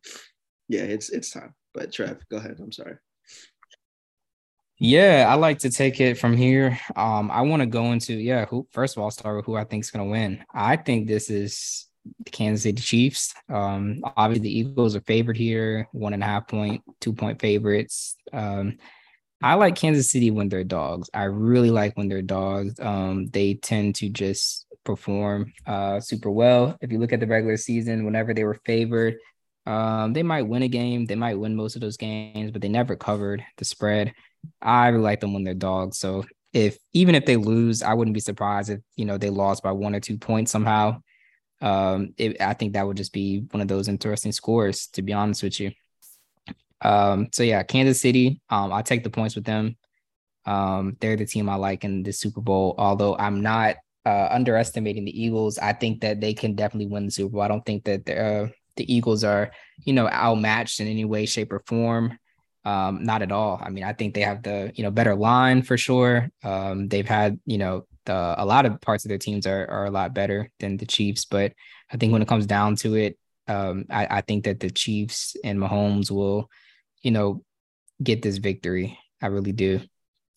yeah, 0.69 0.83
it's 0.83 1.11
it's 1.11 1.31
time. 1.31 1.55
But 1.73 1.93
Trev, 1.93 2.19
go 2.31 2.37
ahead. 2.37 2.59
I'm 2.61 2.73
sorry. 2.73 2.97
Yeah, 4.79 5.27
I 5.29 5.35
like 5.35 5.61
to 5.61 5.71
take 5.71 6.01
it 6.01 6.19
from 6.19 6.37
here. 6.37 6.79
Um, 6.97 7.31
I 7.31 7.43
want 7.43 7.61
to 7.61 7.67
go 7.67 7.93
into 7.93 8.15
yeah. 8.15 8.47
Who 8.47 8.67
first 8.73 8.97
of 8.97 9.03
all, 9.03 9.11
start 9.11 9.37
with 9.37 9.47
who 9.47 9.57
I 9.57 9.65
think 9.65 9.85
is 9.85 9.91
going 9.91 10.05
to 10.05 10.11
win. 10.11 10.45
I 10.53 10.77
think 10.77 11.07
this 11.07 11.31
is 11.31 11.87
the 12.25 12.31
Kansas 12.31 12.65
City 12.65 12.83
Chiefs. 12.83 13.35
Um, 13.49 14.01
obviously 14.17 14.43
the 14.43 14.59
Eagles 14.59 14.97
are 14.97 15.01
favored 15.01 15.37
here, 15.37 15.89
one 15.93 16.13
and 16.13 16.23
a 16.23 16.27
half 16.27 16.49
point, 16.49 16.83
two 17.01 17.13
point 17.13 17.41
favorites. 17.41 18.17
Um, 18.33 18.79
I 19.45 19.55
like 19.55 19.77
Kansas 19.77 20.11
City 20.11 20.31
when 20.31 20.49
they're 20.49 20.65
dogs. 20.65 21.11
I 21.13 21.25
really 21.25 21.71
like 21.71 21.99
when 21.99 22.09
they're 22.09 22.23
dogs. 22.23 22.81
Um, 22.81 23.27
they 23.27 23.53
tend 23.53 23.95
to 23.97 24.09
just 24.09 24.65
perform 24.85 25.53
uh, 25.67 26.01
super 26.01 26.31
well. 26.31 26.79
If 26.81 26.91
you 26.91 26.99
look 26.99 27.13
at 27.13 27.21
the 27.21 27.27
regular 27.27 27.59
season, 27.59 28.07
whenever 28.07 28.33
they 28.33 28.45
were 28.45 28.59
favored, 28.65 29.19
um, 29.67 30.15
they 30.15 30.23
might 30.23 30.49
win 30.49 30.63
a 30.63 30.69
game. 30.69 31.05
They 31.05 31.15
might 31.15 31.39
win 31.39 31.57
most 31.57 31.75
of 31.75 31.83
those 31.83 31.99
games, 31.99 32.53
but 32.53 32.63
they 32.63 32.71
never 32.71 32.97
covered 32.97 33.45
the 33.59 33.67
spread. 33.67 34.15
I 34.63 34.89
really 34.89 35.05
like 35.05 35.21
them 35.21 35.35
when 35.35 35.45
they're 35.45 35.53
dogs. 35.53 35.99
So 35.99 36.25
if 36.55 36.79
even 36.95 37.15
if 37.15 37.27
they 37.27 37.37
lose, 37.37 37.83
I 37.83 37.93
wouldn't 37.93 38.15
be 38.15 38.21
surprised 38.21 38.71
if 38.71 38.81
you 38.97 39.05
know 39.05 39.19
they 39.19 39.29
lost 39.29 39.63
by 39.63 39.73
one 39.73 39.95
or 39.95 40.01
two 40.01 40.17
points 40.17 40.53
somehow. 40.53 41.03
Um, 41.61 42.15
it, 42.17 42.41
I 42.41 42.55
think 42.55 42.73
that 42.73 42.87
would 42.87 42.97
just 42.97 43.13
be 43.13 43.45
one 43.51 43.61
of 43.61 43.69
those 43.69 43.89
interesting 43.89 44.33
scores, 44.33 44.87
to 44.95 45.03
be 45.03 45.13
honest 45.13 45.43
with 45.43 45.61
you. 45.61 45.73
Um, 46.85 47.29
so 47.33 47.43
yeah, 47.43 47.63
Kansas 47.63 48.01
City. 48.01 48.41
Um, 48.51 48.73
I 48.73 48.83
take 48.83 49.03
the 49.03 49.11
points 49.11 49.35
with 49.35 49.45
them. 49.45 49.77
Um, 50.47 50.97
they're 51.01 51.17
the 51.17 51.27
team 51.27 51.49
I 51.49 51.55
like 51.57 51.85
in 51.85 52.03
the 52.03 52.13
Super 52.13 52.41
Bowl. 52.41 52.75
Although 52.79 53.17
I'm 53.17 53.41
not 53.41 53.77
uh, 54.05 54.29
underestimating 54.31 55.05
the 55.05 55.23
Eagles, 55.23 55.59
I 55.59 55.73
think 55.73 56.03
that 56.03 56.21
they 56.21 56.35
can 56.35 56.55
definitely 56.55 56.87
win 56.93 57.07
the 57.07 57.11
Super 57.11 57.33
Bowl. 57.33 57.41
I 57.41 57.49
don't 57.49 57.65
think 57.65 57.85
that 57.85 58.09
uh, 58.09 58.49
the 58.77 58.95
Eagles 58.95 59.25
are, 59.25 59.51
you 59.85 59.95
know, 59.95 60.09
outmatched 60.09 60.81
in 60.81 60.87
any 60.87 61.05
way, 61.05 61.27
shape, 61.27 61.53
or 61.53 61.63
form. 61.67 62.19
Um, 62.67 63.05
not 63.05 63.21
at 63.21 63.33
all. 63.33 63.61
I 63.63 63.69
mean, 63.69 63.85
I 63.85 63.93
think 63.93 64.15
they 64.15 64.23
have 64.23 64.43
the 64.43 64.73
you 64.75 64.85
know 64.85 64.91
better 64.91 65.15
line 65.15 65.63
for 65.63 65.77
sure. 65.77 66.31
Um, 66.43 66.89
they've 66.89 67.07
had 67.07 67.39
you 67.45 67.59
know 67.59 67.87
the 68.07 68.35
a 68.39 68.45
lot 68.45 68.65
of 68.65 68.81
parts 68.81 69.05
of 69.05 69.11
their 69.11 69.19
teams 69.19 69.47
are 69.47 69.67
are 69.71 69.85
a 69.85 69.91
lot 69.91 70.15
better 70.15 70.51
than 70.61 70.79
the 70.79 70.87
Chiefs, 70.87 71.27
but 71.27 71.53
I 71.93 71.99
think 71.99 72.13
when 72.13 72.23
it 72.23 72.29
comes 72.29 72.47
down 72.47 72.77
to 72.77 72.95
it, 72.95 73.19
um, 73.49 73.85
I, 73.91 74.07
I 74.19 74.21
think 74.23 74.45
that 74.45 74.61
the 74.61 74.71
Chiefs 74.71 75.37
and 75.45 75.59
Mahomes 75.59 76.11
will 76.11 76.49
you 77.05 77.13
know, 77.13 77.45
get 78.03 78.23
this 78.23 78.39
victory. 78.39 78.99
I 79.23 79.29
really 79.29 79.53
do. 79.53 79.81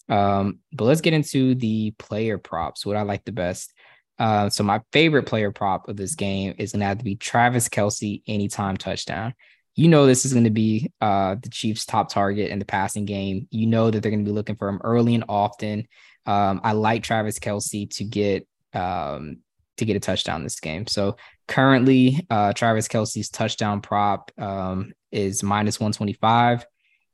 Um, 0.09 0.59
but 0.71 0.85
let's 0.85 1.01
get 1.01 1.13
into 1.13 1.55
the 1.55 1.91
player 1.97 2.37
props, 2.37 2.85
what 2.85 2.95
I 2.95 3.01
like 3.01 3.25
the 3.25 3.31
best. 3.31 3.73
Uh, 4.19 4.49
so 4.49 4.63
my 4.63 4.81
favorite 4.91 5.23
player 5.23 5.51
prop 5.51 5.89
of 5.89 5.97
this 5.97 6.15
game 6.15 6.55
is 6.57 6.71
gonna 6.71 6.85
have 6.85 6.97
to 6.99 7.03
be 7.03 7.15
Travis 7.15 7.69
Kelce 7.69 8.21
anytime 8.27 8.77
touchdown. 8.77 9.33
You 9.75 9.87
know 9.89 10.05
this 10.05 10.25
is 10.25 10.33
gonna 10.33 10.49
be 10.49 10.91
uh, 11.01 11.35
the 11.41 11.49
Chiefs' 11.49 11.85
top 11.85 12.09
target 12.09 12.51
in 12.51 12.59
the 12.59 12.65
passing 12.65 13.05
game. 13.05 13.47
You 13.51 13.67
know 13.67 13.91
that 13.91 14.01
they're 14.01 14.11
gonna 14.11 14.23
be 14.23 14.31
looking 14.31 14.55
for 14.55 14.69
him 14.69 14.81
early 14.83 15.15
and 15.15 15.25
often. 15.29 15.87
Um, 16.25 16.61
I 16.63 16.73
like 16.73 17.03
Travis 17.03 17.39
Kelce 17.39 17.89
to 17.97 18.03
get 18.03 18.47
um, 18.73 19.37
to 19.77 19.85
get 19.85 19.95
a 19.95 19.99
touchdown 19.99 20.43
this 20.43 20.59
game. 20.59 20.87
So 20.87 21.17
currently, 21.47 22.25
uh, 22.29 22.53
Travis 22.53 22.87
Kelce's 22.87 23.29
touchdown 23.29 23.81
prop 23.81 24.31
um, 24.37 24.93
is 25.11 25.43
minus 25.43 25.79
125. 25.79 26.65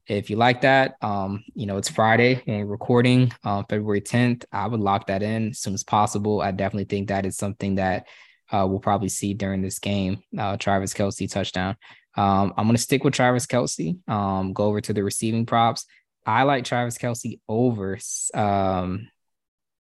If 0.08 0.30
you 0.30 0.36
like 0.36 0.62
that, 0.62 0.96
um, 1.02 1.44
you 1.54 1.66
know, 1.66 1.78
it's 1.78 1.90
Friday 1.90 2.42
when 2.46 2.60
we're 2.60 2.66
recording, 2.66 3.32
uh, 3.44 3.64
February 3.70 4.02
10th. 4.02 4.44
I 4.52 4.68
would 4.68 4.82
lock 4.82 5.08
that 5.08 5.24
in 5.24 5.50
as 5.50 5.60
soon 5.60 5.74
as 5.74 5.84
possible. 5.84 6.42
I 6.42 6.52
definitely 6.52 6.86
think 6.86 7.08
that 7.08 7.26
is 7.26 7.38
something 7.38 7.76
that 7.76 8.08
uh, 8.52 8.68
we'll 8.68 8.80
probably 8.80 9.10
see 9.10 9.34
during 9.34 9.62
this 9.62 9.80
game. 9.80 10.22
Uh, 10.38 10.58
Travis 10.58 10.94
Kelce 10.94 11.32
touchdown. 11.32 11.78
Um, 12.16 12.54
I'm 12.58 12.66
going 12.66 12.76
to 12.76 12.82
stick 12.82 13.04
with 13.04 13.14
Travis 13.14 13.48
Kelce, 13.48 13.98
um, 14.10 14.54
go 14.54 14.66
over 14.66 14.82
to 14.82 14.94
the 14.94 15.04
receiving 15.04 15.46
props. 15.46 15.86
I 16.26 16.44
like 16.44 16.66
Travis 16.66 16.98
Kelce 16.98 17.40
over 17.48 17.98
um, 18.34 19.08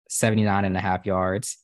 79 0.08 0.64
and 0.64 0.76
a 0.76 0.80
half 0.80 1.04
yards 1.04 1.58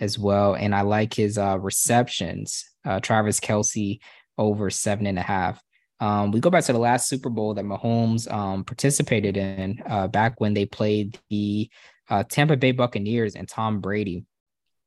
as 0.00 0.18
well. 0.18 0.54
And 0.54 0.74
I 0.74 0.82
like 0.82 1.14
his 1.14 1.38
uh, 1.38 1.58
receptions. 1.58 2.64
Uh, 2.84 3.00
Travis 3.00 3.40
Kelce 3.40 3.98
over 4.36 4.70
seven 4.70 5.06
and 5.06 5.18
a 5.18 5.22
half. 5.22 5.60
Um, 6.00 6.30
we 6.30 6.40
go 6.40 6.50
back 6.50 6.64
to 6.64 6.72
the 6.72 6.78
last 6.78 7.08
Super 7.08 7.28
Bowl 7.28 7.54
that 7.54 7.64
Mahomes 7.64 8.30
um, 8.32 8.64
participated 8.64 9.36
in 9.36 9.82
uh, 9.86 10.06
back 10.08 10.40
when 10.40 10.54
they 10.54 10.66
played 10.66 11.18
the 11.30 11.70
uh, 12.08 12.24
Tampa 12.24 12.56
Bay 12.56 12.72
Buccaneers 12.72 13.34
and 13.34 13.48
Tom 13.48 13.80
Brady. 13.80 14.24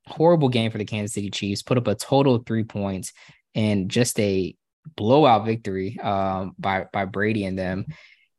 Horrible 0.08 0.50
game 0.50 0.72
for 0.72 0.78
the 0.78 0.86
Kansas 0.86 1.14
City 1.14 1.30
Chiefs. 1.30 1.62
Put 1.62 1.78
up 1.78 1.88
a 1.88 1.96
total 1.96 2.36
of 2.36 2.46
three 2.46 2.64
points 2.64 3.14
and 3.54 3.90
just 3.90 4.20
a 4.20 4.56
blowout 4.96 5.46
victory 5.46 6.00
um, 6.00 6.56
by 6.58 6.86
by 6.92 7.06
Brady 7.06 7.46
and 7.46 7.58
them. 7.58 7.86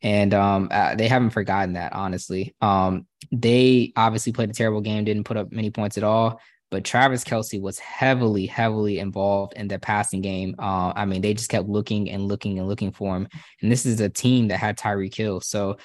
And 0.03 0.35
um, 0.35 0.69
uh, 0.73 0.97
they 0.97 1.07
haven't 1.07 1.31
forgotten 1.31 1.75
that, 1.75 1.93
honestly. 1.93 2.57
Um, 2.61 3.07
they 3.31 3.93
obviously 3.95 4.33
played 4.33 4.51
a 4.51 4.55
terrible 4.55 4.81
game, 4.81 5.05
didn't 5.05 5.25
put 5.25 5.37
up 5.37 5.53
many 5.53 5.71
points 5.71 5.97
at 5.97 6.03
all 6.03 6.41
but 6.73 6.85
Travis 6.85 7.23
Kelce 7.23 7.61
was 7.61 7.79
heavily, 7.79 8.47
heavily 8.47 8.99
involved 8.99 9.53
in 9.57 9.69
the 9.69 9.79
passing 9.79 10.23
game. 10.23 10.55
Uh, 10.59 10.91
I 10.97 11.05
mean, 11.05 11.21
they 11.21 11.35
just 11.35 11.51
kept 11.51 11.69
looking 11.69 12.11
and 12.11 12.27
looking 12.27 12.59
and 12.59 12.67
looking 12.67 12.93
for 12.93 13.15
him. 13.15 13.29
And 13.61 13.71
this 13.71 13.85
is 13.85 14.01
a 14.01 14.09
team 14.09 14.49
that 14.49 14.57
had 14.57 14.79
Tyreek 14.79 15.15
Hill, 15.15 15.43
So 15.43 15.77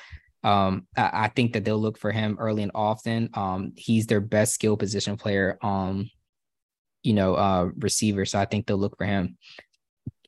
um, 0.44 0.88
I, 0.96 1.10
I, 1.13 1.27
think 1.27 1.51
that 1.53 1.65
they'll 1.65 1.77
look 1.77 1.98
for 1.98 2.13
him 2.13 2.38
early 2.39 2.63
and 2.63 2.72
often. 2.74 3.29
Um, 3.34 3.74
he's 3.75 4.08
their 4.08 4.22
best 4.22 4.53
skill 4.53 4.77
position 4.77 5.17
player, 5.17 5.58
um, 5.62 6.10
you 7.03 7.13
know, 7.13 7.36
uh, 7.36 7.70
receiver. 7.79 8.24
So 8.24 8.39
I 8.39 8.46
think 8.46 8.65
they'll 8.65 8.77
look 8.77 8.98
for 8.98 9.06
him. 9.06 9.38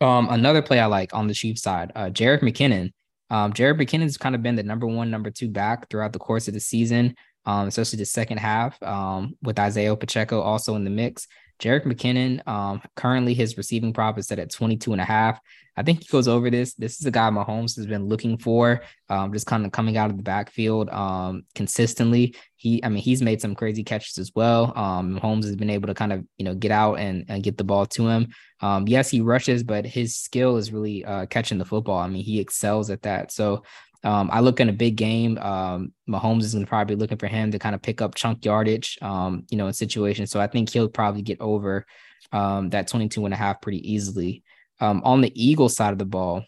Um, 0.01 0.27
another 0.29 0.61
play 0.61 0.81
I 0.81 0.87
like 0.87 1.13
on 1.13 1.27
the 1.27 1.33
Chiefs 1.33 1.61
side, 1.61 1.93
uh, 1.95 2.09
Jerick 2.09 2.41
McKinnon. 2.41 2.91
Um, 3.29 3.53
Jerick 3.53 3.79
McKinnon's 3.79 4.17
kind 4.17 4.35
of 4.35 4.43
been 4.43 4.57
the 4.57 4.63
number 4.63 4.87
one, 4.87 5.09
number 5.09 5.31
two 5.31 5.47
back 5.47 5.89
throughout 5.89 6.11
the 6.11 6.19
course 6.19 6.49
of 6.49 6.53
the 6.53 6.59
season, 6.59 7.15
um, 7.45 7.67
especially 7.67 7.97
the 7.97 8.05
second 8.05 8.37
half, 8.37 8.81
um, 8.83 9.35
with 9.41 9.59
Isaiah 9.59 9.95
Pacheco 9.95 10.41
also 10.41 10.75
in 10.75 10.83
the 10.83 10.89
mix. 10.89 11.27
Jerick 11.59 11.85
McKinnon, 11.85 12.47
um, 12.47 12.81
currently 12.95 13.33
his 13.33 13.57
receiving 13.57 13.91
prop 13.91 14.17
is 14.17 14.27
set 14.27 14.39
at 14.39 14.49
22 14.49 14.93
and 14.93 15.01
a 15.01 15.05
half. 15.05 15.39
I 15.79 15.83
think 15.83 16.01
he 16.01 16.07
goes 16.09 16.27
over 16.27 16.49
this. 16.49 16.73
This 16.73 16.99
is 16.99 17.05
a 17.05 17.11
guy 17.11 17.29
Mahomes 17.29 17.77
has 17.77 17.85
been 17.85 18.05
looking 18.05 18.37
for, 18.37 18.81
um, 19.07 19.31
just 19.31 19.45
kind 19.45 19.65
of 19.65 19.71
coming 19.71 19.95
out 19.95 20.09
of 20.09 20.17
the 20.17 20.23
backfield 20.23 20.89
um, 20.89 21.43
consistently. 21.55 22.35
He, 22.57 22.83
I 22.83 22.89
mean, 22.89 23.01
he's 23.01 23.21
made 23.21 23.39
some 23.39 23.55
crazy 23.55 23.83
catches 23.83 24.17
as 24.17 24.33
well. 24.35 24.77
Um, 24.77 25.17
Mahomes 25.17 25.45
has 25.45 25.55
been 25.55 25.69
able 25.69 25.87
to 25.87 25.93
kind 25.93 26.11
of, 26.11 26.25
you 26.37 26.43
know, 26.43 26.53
get 26.53 26.71
out 26.71 26.95
and, 26.95 27.23
and 27.29 27.43
get 27.43 27.57
the 27.57 27.63
ball 27.63 27.85
to 27.85 28.09
him. 28.09 28.27
Um, 28.59 28.89
yes, 28.89 29.09
he 29.09 29.21
rushes, 29.21 29.63
but 29.63 29.85
his 29.85 30.17
skill 30.17 30.57
is 30.57 30.73
really 30.73 31.05
uh, 31.05 31.27
catching 31.27 31.57
the 31.57 31.65
football. 31.65 31.99
I 31.99 32.07
mean, 32.07 32.25
he 32.25 32.41
excels 32.41 32.89
at 32.89 33.03
that. 33.03 33.31
So 33.31 33.63
um, 34.03 34.29
I 34.31 34.39
look 34.39 34.59
in 34.59 34.69
a 34.69 34.73
big 34.73 34.95
game. 34.95 35.37
Um, 35.37 35.93
Mahomes 36.07 36.43
is 36.43 36.53
going 36.53 36.65
to 36.65 36.69
probably 36.69 36.95
be 36.95 36.99
looking 36.99 37.17
for 37.17 37.27
him 37.27 37.51
to 37.51 37.59
kind 37.59 37.75
of 37.75 37.81
pick 37.81 38.01
up 38.01 38.15
chunk 38.15 38.45
yardage, 38.45 38.97
um, 39.01 39.45
you 39.49 39.57
know, 39.57 39.67
in 39.67 39.73
situations. 39.73 40.31
So 40.31 40.39
I 40.39 40.47
think 40.47 40.69
he'll 40.69 40.87
probably 40.87 41.21
get 41.21 41.41
over 41.41 41.85
um, 42.31 42.69
that 42.69 42.87
22 42.87 43.25
and 43.25 43.33
a 43.33 43.37
half 43.37 43.61
pretty 43.61 43.91
easily. 43.91 44.43
Um, 44.79 45.01
on 45.03 45.19
the 45.21 45.31
Eagles 45.35 45.75
side 45.75 45.91
of 45.91 45.99
the 45.99 46.05
ball, 46.05 46.45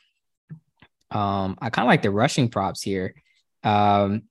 um, 1.11 1.57
I 1.61 1.69
kind 1.69 1.85
of 1.85 1.89
like 1.89 2.01
the 2.01 2.11
rushing 2.11 2.47
props 2.47 2.81
here. 2.81 3.15
Um, 3.63 4.23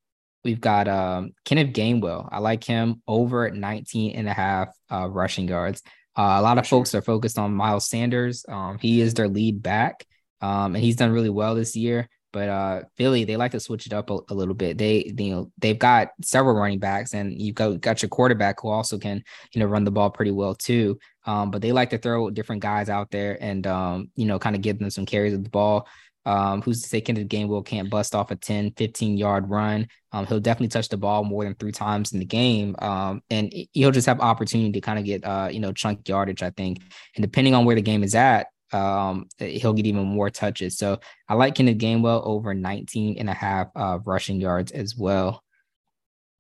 we've 0.43 0.61
got 0.61 0.89
um, 0.89 1.33
Kenneth 1.45 1.75
Gainwell. 1.75 2.27
I 2.33 2.39
like 2.39 2.65
him 2.65 3.03
over 3.07 3.47
at 3.47 3.55
19 3.55 4.17
and 4.17 4.29
a 4.29 4.33
half 4.33 4.69
uh, 4.91 5.07
rushing 5.09 5.47
yards. 5.47 5.83
Uh, 6.17 6.37
a 6.39 6.43
lot 6.43 6.57
of 6.57 6.67
folks 6.67 6.95
are 6.95 7.03
focused 7.03 7.39
on 7.39 7.55
Miles 7.55 7.87
Sanders. 7.87 8.47
Um, 8.49 8.79
he 8.79 9.03
is 9.03 9.13
their 9.13 9.29
lead 9.29 9.63
back, 9.63 10.07
um, 10.41 10.75
and 10.75 10.83
he's 10.83 10.97
done 10.97 11.13
really 11.13 11.31
well 11.31 11.55
this 11.55 11.77
year. 11.77 12.09
But 12.33 12.49
uh, 12.49 12.83
Philly, 12.97 13.25
they 13.25 13.37
like 13.37 13.53
to 13.53 13.61
switch 13.61 13.87
it 13.87 13.93
up 13.93 14.11
a, 14.11 14.19
a, 14.29 14.35
little 14.35 14.55
bit. 14.55 14.79
They, 14.79 15.13
you 15.17 15.31
know, 15.31 15.51
they've 15.59 15.79
got 15.79 16.11
several 16.23 16.55
running 16.55 16.79
backs, 16.79 17.15
and 17.15 17.41
you've 17.41 17.55
got, 17.55 17.81
got 17.81 18.03
your 18.03 18.09
quarterback 18.09 18.61
who 18.61 18.69
also 18.69 18.99
can, 18.99 19.23
you 19.53 19.61
know, 19.61 19.67
run 19.67 19.85
the 19.85 19.91
ball 19.91 20.11
pretty 20.11 20.31
well 20.31 20.55
too. 20.55 20.99
Um, 21.27 21.51
but 21.51 21.63
they 21.63 21.73
like 21.73 21.91
to 21.91 21.99
throw 21.99 22.31
different 22.31 22.63
guys 22.63 22.89
out 22.89 23.11
there 23.11 23.37
and, 23.41 23.67
um, 23.67 24.11
you 24.15 24.27
know, 24.27 24.39
kind 24.39 24.57
of 24.57 24.63
give 24.63 24.79
them 24.79 24.91
some 24.91 25.07
carries 25.07 25.35
of 25.35 25.45
the 25.45 25.51
ball. 25.51 25.87
Um, 26.27 26.61
who's 26.61 26.83
to 26.83 26.89
say 26.89 27.01
Kenneth 27.01 27.29
Gainwell 27.29 27.65
can't 27.65 27.89
bust 27.89 28.15
off 28.15 28.31
a 28.31 28.37
10, 28.37 28.73
15 28.77 29.17
yard 29.17 29.49
run? 29.49 29.89
Um, 30.13 30.27
he'll 30.27 30.41
definitely 30.41 30.69
touch 30.69 30.89
the 30.89 30.97
ball 30.97 31.25
more 31.25 31.45
than 31.45 31.55
three 31.55 31.73
times 31.73 32.13
in 32.13 32.19
the 32.19 32.27
game. 32.27 32.77
Um, 32.79 33.23
and 33.31 33.53
he'll 33.73 33.91
just 33.91 34.07
have 34.07 34.21
opportunity 34.21 34.73
to 34.73 34.81
kind 34.81 34.99
of 34.99 35.05
get, 35.05 35.25
uh, 35.25 35.49
you 35.51 35.61
know, 35.61 35.73
chunk 35.73 36.09
yardage, 36.09 36.43
I 36.43 36.51
think. 36.51 36.83
And 37.17 37.23
depending 37.23 37.55
on 37.55 37.65
where 37.65 37.77
the 37.77 37.83
game 37.83 38.03
is 38.03 38.15
at, 38.15 38.49
um, 38.73 39.29
he'll 39.39 39.73
get 39.73 39.87
even 39.87 40.05
more 40.05 40.31
touches. 40.31 40.79
So 40.79 41.01
I 41.29 41.35
like 41.35 41.55
Kenneth 41.55 41.79
Gainwell 41.79 42.25
over 42.25 42.55
19 42.55 43.19
and 43.19 43.29
a 43.29 43.35
half 43.35 43.69
uh, 43.75 43.99
rushing 44.05 44.41
yards 44.41 44.73
as 44.73 44.97
well. 44.97 45.43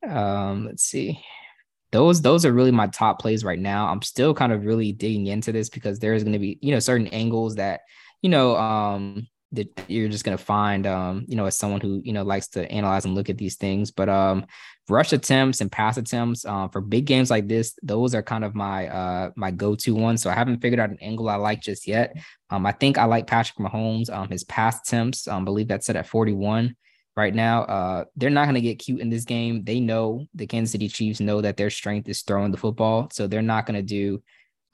Um, 0.08 0.66
let's 0.66 0.84
see. 0.84 1.22
Those 1.92 2.22
those 2.22 2.46
are 2.46 2.52
really 2.52 2.70
my 2.70 2.87
top 2.87 3.20
plays 3.20 3.44
right 3.44 3.58
now. 3.58 3.88
I'm 3.88 4.02
still 4.02 4.32
kind 4.32 4.52
of 4.52 4.64
really 4.64 4.92
digging 4.92 5.26
into 5.26 5.50
this 5.50 5.68
because 5.68 5.99
there's 5.99 6.22
going 6.22 6.34
to 6.34 6.38
be, 6.38 6.58
you 6.62 6.72
know, 6.72 6.78
certain 6.78 7.08
angles 7.08 7.56
that, 7.56 7.80
you 8.22 8.30
know, 8.30 8.56
um, 8.56 9.26
that 9.52 9.69
you're 9.88 10.09
just 10.09 10.25
going 10.25 10.37
to 10.37 10.42
find 10.42 10.87
um 10.87 11.25
you 11.26 11.37
know 11.37 11.47
as 11.47 11.57
someone 11.57 11.80
who 11.80 12.00
you 12.04 12.12
know 12.12 12.23
likes 12.23 12.49
to 12.49 12.71
analyze 12.71 13.04
and 13.04 13.14
look 13.14 13.30
at 13.30 13.38
these 13.38 13.57
things. 13.57 13.90
But 13.90 14.09
um 14.09 14.47
rush 14.88 15.12
attempts 15.12 15.61
and 15.61 15.71
pass 15.71 15.97
attempts 15.97 16.45
um 16.45 16.69
for 16.71 16.80
big 16.80 17.04
games 17.04 17.30
like 17.30 17.47
this 17.47 17.75
those 17.83 18.12
are 18.14 18.23
kind 18.23 18.45
of 18.45 18.54
my 18.54 18.88
uh 18.88 19.30
my 19.37 19.50
go-to 19.50 19.95
ones. 19.95 20.23
So 20.23 20.30
i 20.30 20.35
haven't 20.35 20.61
figured 20.61 20.80
out 20.80 20.90
an 20.90 20.99
angle 21.00 21.28
i 21.28 21.37
like 21.37 21.61
just 21.61 21.87
yet. 21.87 22.16
Um 22.50 22.66
i 22.66 22.73
think 22.73 22.99
i 22.99 23.04
like 23.04 23.26
patrick 23.26 23.59
mahomes 23.59 24.11
um 24.11 24.28
his 24.28 24.45
pass 24.45 24.80
attempts. 24.80 25.26
Um 25.26 25.45
believe 25.45 25.69
that's 25.69 25.87
set 25.87 25.97
at 25.97 26.07
41 26.07 26.76
right 27.16 27.35
now. 27.35 27.62
Uh 27.62 28.04
they're 28.16 28.30
not 28.30 28.45
going 28.45 28.54
to 28.54 28.61
get 28.61 28.78
cute 28.78 29.00
in 29.00 29.11
this 29.11 29.25
game. 29.25 29.64
They 29.64 29.80
know 29.80 30.26
the 30.35 30.47
kansas 30.47 30.73
city 30.73 30.88
chiefs 30.88 31.21
know 31.21 31.40
that 31.40 31.57
their 31.57 31.71
strength 31.71 32.09
is 32.09 32.23
throwing 32.23 32.52
the 32.52 32.59
football. 32.59 33.09
So 33.12 33.26
they're 33.26 33.42
not 33.42 33.66
going 33.66 33.76
to 33.76 33.83
do 33.83 34.23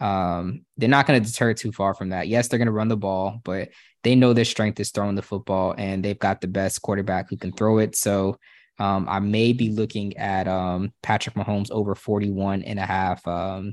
um 0.01 0.65
they're 0.77 0.89
not 0.89 1.07
going 1.07 1.23
to 1.23 1.27
deter 1.27 1.55
too 1.55 1.73
far 1.73 1.95
from 1.95 2.11
that 2.11 2.29
yes 2.29 2.49
they're 2.49 2.59
going 2.59 2.67
to 2.67 2.73
run 2.73 2.89
the 2.89 2.97
ball 2.97 3.41
but 3.45 3.71
they 4.07 4.15
know 4.15 4.33
their 4.33 4.45
strength 4.45 4.79
is 4.79 4.93
throwing 4.93 5.17
the 5.17 5.21
football 5.21 5.75
and 5.77 6.05
they've 6.05 6.17
got 6.17 6.41
the 6.41 6.47
best 6.47 6.81
quarterback 6.81 7.29
who 7.29 7.37
can 7.37 7.51
throw 7.51 7.79
it. 7.79 7.97
So 7.97 8.39
um, 8.79 9.09
I 9.09 9.19
may 9.19 9.53
be 9.53 9.71
looking 9.71 10.17
at 10.17 10.47
um, 10.47 10.93
Patrick 11.03 11.35
Mahomes 11.35 11.73
over 11.73 11.97
41 11.97 12.63
and 12.63 12.79
a 12.79 12.87
half 12.87 13.27
um, 13.27 13.73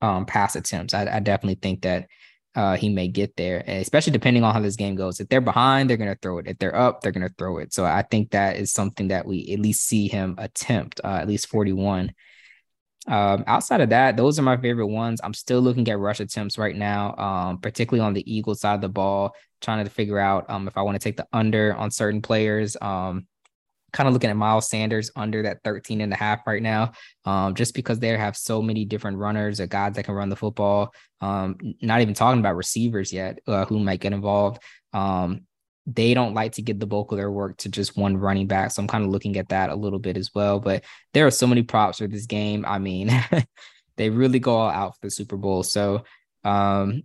um, 0.00 0.24
pass 0.24 0.56
attempts. 0.56 0.94
I, 0.94 1.16
I, 1.16 1.20
definitely 1.20 1.58
think 1.60 1.82
that 1.82 2.06
uh, 2.54 2.76
he 2.76 2.88
may 2.88 3.08
get 3.08 3.36
there, 3.36 3.62
especially 3.66 4.12
depending 4.12 4.42
on 4.42 4.54
how 4.54 4.60
this 4.60 4.76
game 4.76 4.94
goes. 4.94 5.20
If 5.20 5.28
they're 5.28 5.42
behind, 5.42 5.90
they're 5.90 5.98
going 5.98 6.08
to 6.08 6.18
throw 6.22 6.38
it. 6.38 6.46
If 6.46 6.56
they're 6.58 6.74
up, 6.74 7.02
they're 7.02 7.12
going 7.12 7.28
to 7.28 7.34
throw 7.36 7.58
it. 7.58 7.74
So 7.74 7.84
I 7.84 8.00
think 8.00 8.30
that 8.30 8.56
is 8.56 8.72
something 8.72 9.08
that 9.08 9.26
we 9.26 9.50
at 9.52 9.60
least 9.60 9.86
see 9.86 10.08
him 10.08 10.36
attempt, 10.38 11.02
uh, 11.04 11.18
at 11.20 11.28
least 11.28 11.48
41. 11.48 12.10
Um, 13.08 13.44
outside 13.46 13.80
of 13.80 13.88
that, 13.90 14.16
those 14.16 14.38
are 14.38 14.42
my 14.42 14.56
favorite 14.56 14.86
ones. 14.86 15.20
I'm 15.24 15.34
still 15.34 15.60
looking 15.60 15.88
at 15.88 15.98
rush 15.98 16.20
attempts 16.20 16.58
right 16.58 16.76
now, 16.76 17.16
um, 17.16 17.58
particularly 17.58 18.06
on 18.06 18.14
the 18.14 18.32
Eagles 18.32 18.60
side 18.60 18.74
of 18.74 18.80
the 18.80 18.88
ball, 18.88 19.34
trying 19.60 19.84
to 19.84 19.90
figure 19.90 20.18
out 20.18 20.48
um, 20.50 20.68
if 20.68 20.76
I 20.76 20.82
want 20.82 20.96
to 20.96 21.02
take 21.02 21.16
the 21.16 21.26
under 21.32 21.74
on 21.74 21.90
certain 21.90 22.22
players. 22.22 22.76
Um, 22.80 23.26
kind 23.92 24.06
of 24.06 24.12
looking 24.12 24.30
at 24.30 24.36
Miles 24.36 24.68
Sanders 24.68 25.10
under 25.16 25.42
that 25.42 25.62
13 25.64 26.02
and 26.02 26.12
a 26.12 26.16
half 26.16 26.46
right 26.46 26.62
now, 26.62 26.92
um, 27.24 27.54
just 27.54 27.74
because 27.74 27.98
they 27.98 28.08
have 28.08 28.36
so 28.36 28.60
many 28.60 28.84
different 28.84 29.16
runners 29.16 29.60
or 29.60 29.66
guys 29.66 29.94
that 29.94 30.04
can 30.04 30.14
run 30.14 30.28
the 30.28 30.36
football. 30.36 30.92
Um, 31.20 31.56
not 31.80 32.00
even 32.02 32.14
talking 32.14 32.40
about 32.40 32.56
receivers 32.56 33.12
yet, 33.12 33.38
uh, 33.46 33.64
who 33.64 33.78
might 33.78 34.00
get 34.00 34.12
involved. 34.12 34.62
Um, 34.92 35.46
they 35.94 36.12
don't 36.12 36.34
like 36.34 36.52
to 36.52 36.62
give 36.62 36.78
the 36.78 36.86
bulk 36.86 37.12
of 37.12 37.18
their 37.18 37.30
work 37.30 37.56
to 37.58 37.68
just 37.70 37.96
one 37.96 38.16
running 38.16 38.46
back. 38.46 38.70
So 38.70 38.82
I'm 38.82 38.88
kind 38.88 39.04
of 39.04 39.10
looking 39.10 39.36
at 39.38 39.48
that 39.48 39.70
a 39.70 39.74
little 39.74 39.98
bit 39.98 40.18
as 40.18 40.34
well. 40.34 40.60
But 40.60 40.84
there 41.14 41.26
are 41.26 41.30
so 41.30 41.46
many 41.46 41.62
props 41.62 41.98
for 41.98 42.06
this 42.06 42.26
game. 42.26 42.64
I 42.66 42.78
mean, 42.78 43.10
they 43.96 44.10
really 44.10 44.38
go 44.38 44.56
all 44.56 44.70
out 44.70 44.94
for 44.94 45.06
the 45.06 45.10
Super 45.10 45.38
Bowl. 45.38 45.62
So 45.62 46.04
um, 46.44 47.04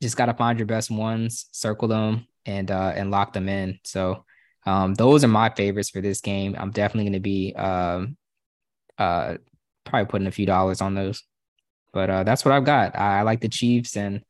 just 0.00 0.16
got 0.16 0.26
to 0.26 0.34
find 0.34 0.58
your 0.58 0.66
best 0.66 0.90
ones, 0.90 1.46
circle 1.50 1.88
them, 1.88 2.28
and 2.44 2.70
uh, 2.70 2.92
and 2.94 3.10
lock 3.10 3.32
them 3.32 3.48
in. 3.48 3.80
So 3.84 4.24
um, 4.64 4.94
those 4.94 5.24
are 5.24 5.28
my 5.28 5.50
favorites 5.50 5.90
for 5.90 6.00
this 6.00 6.20
game. 6.20 6.54
I'm 6.56 6.70
definitely 6.70 7.04
going 7.04 7.12
to 7.14 7.20
be 7.20 7.54
um, 7.56 8.16
uh, 8.98 9.36
probably 9.84 10.06
putting 10.06 10.28
a 10.28 10.32
few 10.32 10.46
dollars 10.46 10.80
on 10.80 10.94
those. 10.94 11.24
But 11.92 12.10
uh, 12.10 12.22
that's 12.24 12.44
what 12.44 12.52
I've 12.52 12.64
got. 12.64 12.96
I, 12.96 13.20
I 13.20 13.22
like 13.22 13.40
the 13.40 13.48
Chiefs 13.48 13.96
and 13.96 14.22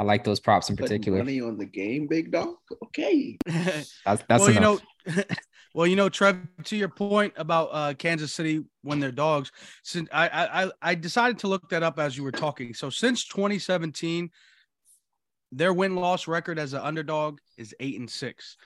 I 0.00 0.02
like 0.02 0.24
those 0.24 0.40
props 0.40 0.70
in 0.70 0.76
particular. 0.76 1.18
Money 1.18 1.42
on 1.42 1.58
the 1.58 1.66
game, 1.66 2.06
big 2.06 2.32
dog. 2.32 2.54
Okay, 2.84 3.36
that's 3.44 3.92
that's 4.06 4.28
well, 4.30 4.48
enough. 4.48 4.80
you 5.06 5.12
know. 5.14 5.24
well, 5.74 5.86
you 5.86 5.94
know, 5.94 6.08
Trev, 6.08 6.38
to 6.64 6.74
your 6.74 6.88
point 6.88 7.34
about 7.36 7.68
uh, 7.70 7.92
Kansas 7.92 8.32
City 8.32 8.64
when 8.80 8.98
they're 8.98 9.12
dogs, 9.12 9.52
since 9.82 10.08
I, 10.10 10.30
I 10.64 10.70
I 10.80 10.94
decided 10.94 11.38
to 11.40 11.48
look 11.48 11.68
that 11.68 11.82
up 11.82 11.98
as 11.98 12.16
you 12.16 12.24
were 12.24 12.32
talking. 12.32 12.72
So 12.72 12.88
since 12.88 13.26
2017, 13.26 14.30
their 15.52 15.74
win 15.74 15.96
loss 15.96 16.26
record 16.26 16.58
as 16.58 16.72
an 16.72 16.80
underdog 16.80 17.38
is 17.58 17.74
eight 17.78 17.98
and 17.98 18.08
six. 18.08 18.56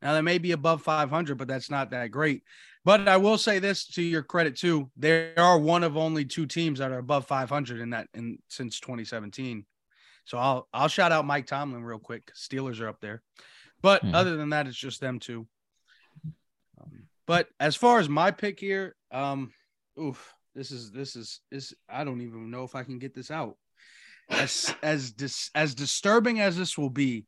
Now 0.00 0.12
they 0.12 0.22
may 0.22 0.38
be 0.38 0.52
above 0.52 0.82
500, 0.82 1.36
but 1.36 1.48
that's 1.48 1.72
not 1.72 1.90
that 1.90 2.12
great. 2.12 2.44
But 2.84 3.08
I 3.08 3.16
will 3.16 3.38
say 3.38 3.58
this 3.58 3.84
to 3.94 4.02
your 4.02 4.22
credit 4.22 4.56
too: 4.56 4.92
they 4.96 5.34
are 5.34 5.58
one 5.58 5.82
of 5.82 5.96
only 5.96 6.24
two 6.24 6.46
teams 6.46 6.78
that 6.78 6.92
are 6.92 6.98
above 6.98 7.26
500 7.26 7.80
in 7.80 7.90
that 7.90 8.06
in 8.14 8.38
since 8.46 8.78
2017. 8.78 9.66
So 10.24 10.38
I'll 10.38 10.68
I'll 10.72 10.88
shout 10.88 11.12
out 11.12 11.26
Mike 11.26 11.46
Tomlin 11.46 11.84
real 11.84 11.98
quick. 11.98 12.32
Steelers 12.34 12.80
are 12.80 12.88
up 12.88 13.00
there, 13.00 13.22
but 13.82 14.02
mm. 14.02 14.14
other 14.14 14.36
than 14.36 14.50
that, 14.50 14.66
it's 14.66 14.76
just 14.76 15.00
them 15.00 15.18
two. 15.18 15.46
Um, 16.80 17.04
but 17.26 17.48
as 17.60 17.76
far 17.76 17.98
as 17.98 18.08
my 18.08 18.30
pick 18.30 18.58
here, 18.58 18.96
um, 19.10 19.52
oof, 20.00 20.34
this 20.54 20.70
is 20.70 20.90
this 20.90 21.16
is 21.16 21.40
this. 21.50 21.74
I 21.88 22.04
don't 22.04 22.22
even 22.22 22.50
know 22.50 22.64
if 22.64 22.74
I 22.74 22.84
can 22.84 22.98
get 22.98 23.14
this 23.14 23.30
out. 23.30 23.56
As 24.30 24.74
as 24.82 25.12
dis, 25.12 25.50
as 25.54 25.74
disturbing 25.74 26.40
as 26.40 26.56
this 26.56 26.78
will 26.78 26.90
be, 26.90 27.26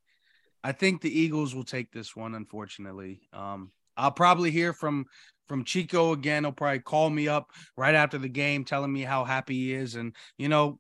I 0.65 0.73
think 0.73 1.01
the 1.01 1.21
Eagles 1.21 1.55
will 1.55 1.65
take 1.65 1.93
this 1.93 2.17
one. 2.17 2.35
Unfortunately, 2.35 3.21
um, 3.33 3.73
I'll 3.97 4.13
probably 4.13 4.51
hear 4.51 4.73
from 4.73 5.07
from 5.47 5.65
Chico 5.65 6.13
again. 6.13 6.45
He'll 6.45 6.53
probably 6.53 6.81
call 6.81 7.11
me 7.11 7.29
up 7.29 7.51
right 7.77 7.95
after 7.95 8.17
the 8.17 8.29
game, 8.29 8.65
telling 8.65 8.93
me 8.93 9.03
how 9.03 9.25
happy 9.25 9.55
he 9.55 9.75
is, 9.75 9.97
and 9.97 10.15
you 10.39 10.49
know 10.49 10.79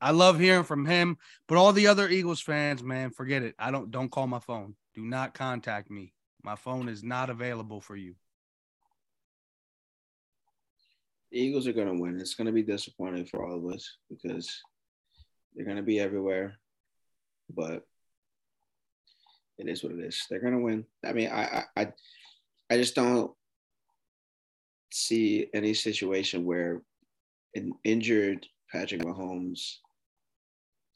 I 0.00 0.10
love 0.10 0.38
hearing 0.38 0.64
from 0.64 0.84
him, 0.84 1.16
but 1.46 1.58
all 1.58 1.72
the 1.72 1.86
other 1.86 2.08
Eagles 2.08 2.40
fans, 2.40 2.82
man, 2.82 3.10
forget 3.10 3.42
it. 3.42 3.54
I 3.58 3.70
don't 3.70 3.90
don't 3.90 4.10
call 4.10 4.26
my 4.26 4.40
phone. 4.40 4.74
Do 4.94 5.02
not 5.02 5.34
contact 5.34 5.90
me. 5.90 6.12
My 6.42 6.56
phone 6.56 6.88
is 6.88 7.04
not 7.04 7.30
available 7.30 7.80
for 7.80 7.94
you. 7.94 8.14
The 11.30 11.38
Eagles 11.38 11.66
are 11.66 11.72
going 11.72 11.86
to 11.86 12.00
win. 12.00 12.20
It's 12.20 12.34
going 12.34 12.46
to 12.46 12.52
be 12.52 12.62
disappointing 12.62 13.26
for 13.26 13.46
all 13.46 13.56
of 13.56 13.72
us 13.72 13.96
because 14.10 14.62
they're 15.54 15.64
going 15.64 15.76
to 15.76 15.82
be 15.82 16.00
everywhere, 16.00 16.56
but 17.54 17.86
it 19.58 19.68
is 19.68 19.84
what 19.84 19.92
it 19.92 20.00
is. 20.00 20.26
They're 20.28 20.40
going 20.40 20.54
to 20.54 20.60
win. 20.60 20.84
I 21.04 21.12
mean, 21.12 21.30
I 21.30 21.64
I 21.76 21.92
I 22.68 22.76
just 22.76 22.94
don't 22.94 23.30
see 24.90 25.48
any 25.54 25.74
situation 25.74 26.44
where 26.44 26.82
an 27.54 27.72
injured 27.84 28.46
Patrick 28.72 29.02
Mahomes 29.02 29.76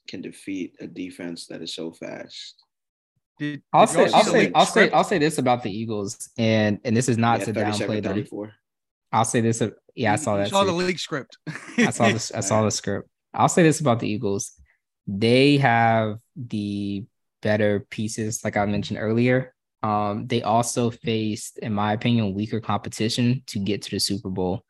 can 0.07 0.21
defeat 0.21 0.75
a 0.79 0.87
defense 0.87 1.47
that 1.47 1.61
is 1.61 1.75
so 1.75 1.91
fast. 1.91 2.55
Did, 3.39 3.61
I'll 3.71 3.85
did 3.85 3.91
say, 3.93 4.11
I'll 4.13 4.23
say, 4.23 4.51
I'll 4.55 4.65
say. 4.65 4.89
I'll 4.91 5.03
say 5.03 5.17
this 5.19 5.37
about 5.37 5.61
the 5.61 5.69
Eagles, 5.71 6.29
and 6.37 6.79
and 6.83 6.97
this 6.97 7.07
is 7.07 7.17
not 7.17 7.39
Yeah, 7.39 7.45
to 7.45 7.53
downplay 7.53 8.01
them. 8.01 8.13
34. 8.13 8.51
I'll 9.11 9.25
say 9.25 9.41
this. 9.41 9.61
Yeah, 9.95 10.11
I 10.11 10.13
You- 10.15 10.17
saw 10.17 10.37
you 10.37 10.43
that. 10.43 10.49
Saw 10.49 10.61
too. 10.63 10.67
the 10.67 10.73
league 10.73 10.99
script. 10.99 11.37
I 11.77 11.91
saw 11.91 12.09
this. 12.11 12.31
I 12.31 12.39
saw 12.39 12.63
the 12.63 12.71
script. 12.71 13.07
I'll 13.33 13.49
say 13.49 13.61
this 13.63 13.79
about 13.79 13.99
the 13.99 14.09
Eagles: 14.09 14.53
they 15.05 15.57
have 15.57 16.17
the 16.35 17.05
better 17.43 17.81
pieces, 17.91 18.43
like 18.43 18.57
I 18.57 18.65
mentioned 18.65 18.97
earlier. 18.99 19.53
Um, 19.83 20.25
they 20.25 20.41
also 20.41 20.89
faced, 20.89 21.59
in 21.59 21.71
my 21.73 21.93
opinion, 21.93 22.33
weaker 22.33 22.59
competition 22.59 23.43
to 23.45 23.59
get 23.59 23.83
to 23.83 23.91
the 23.91 23.99
Super 23.99 24.29
Bowl. 24.31 24.63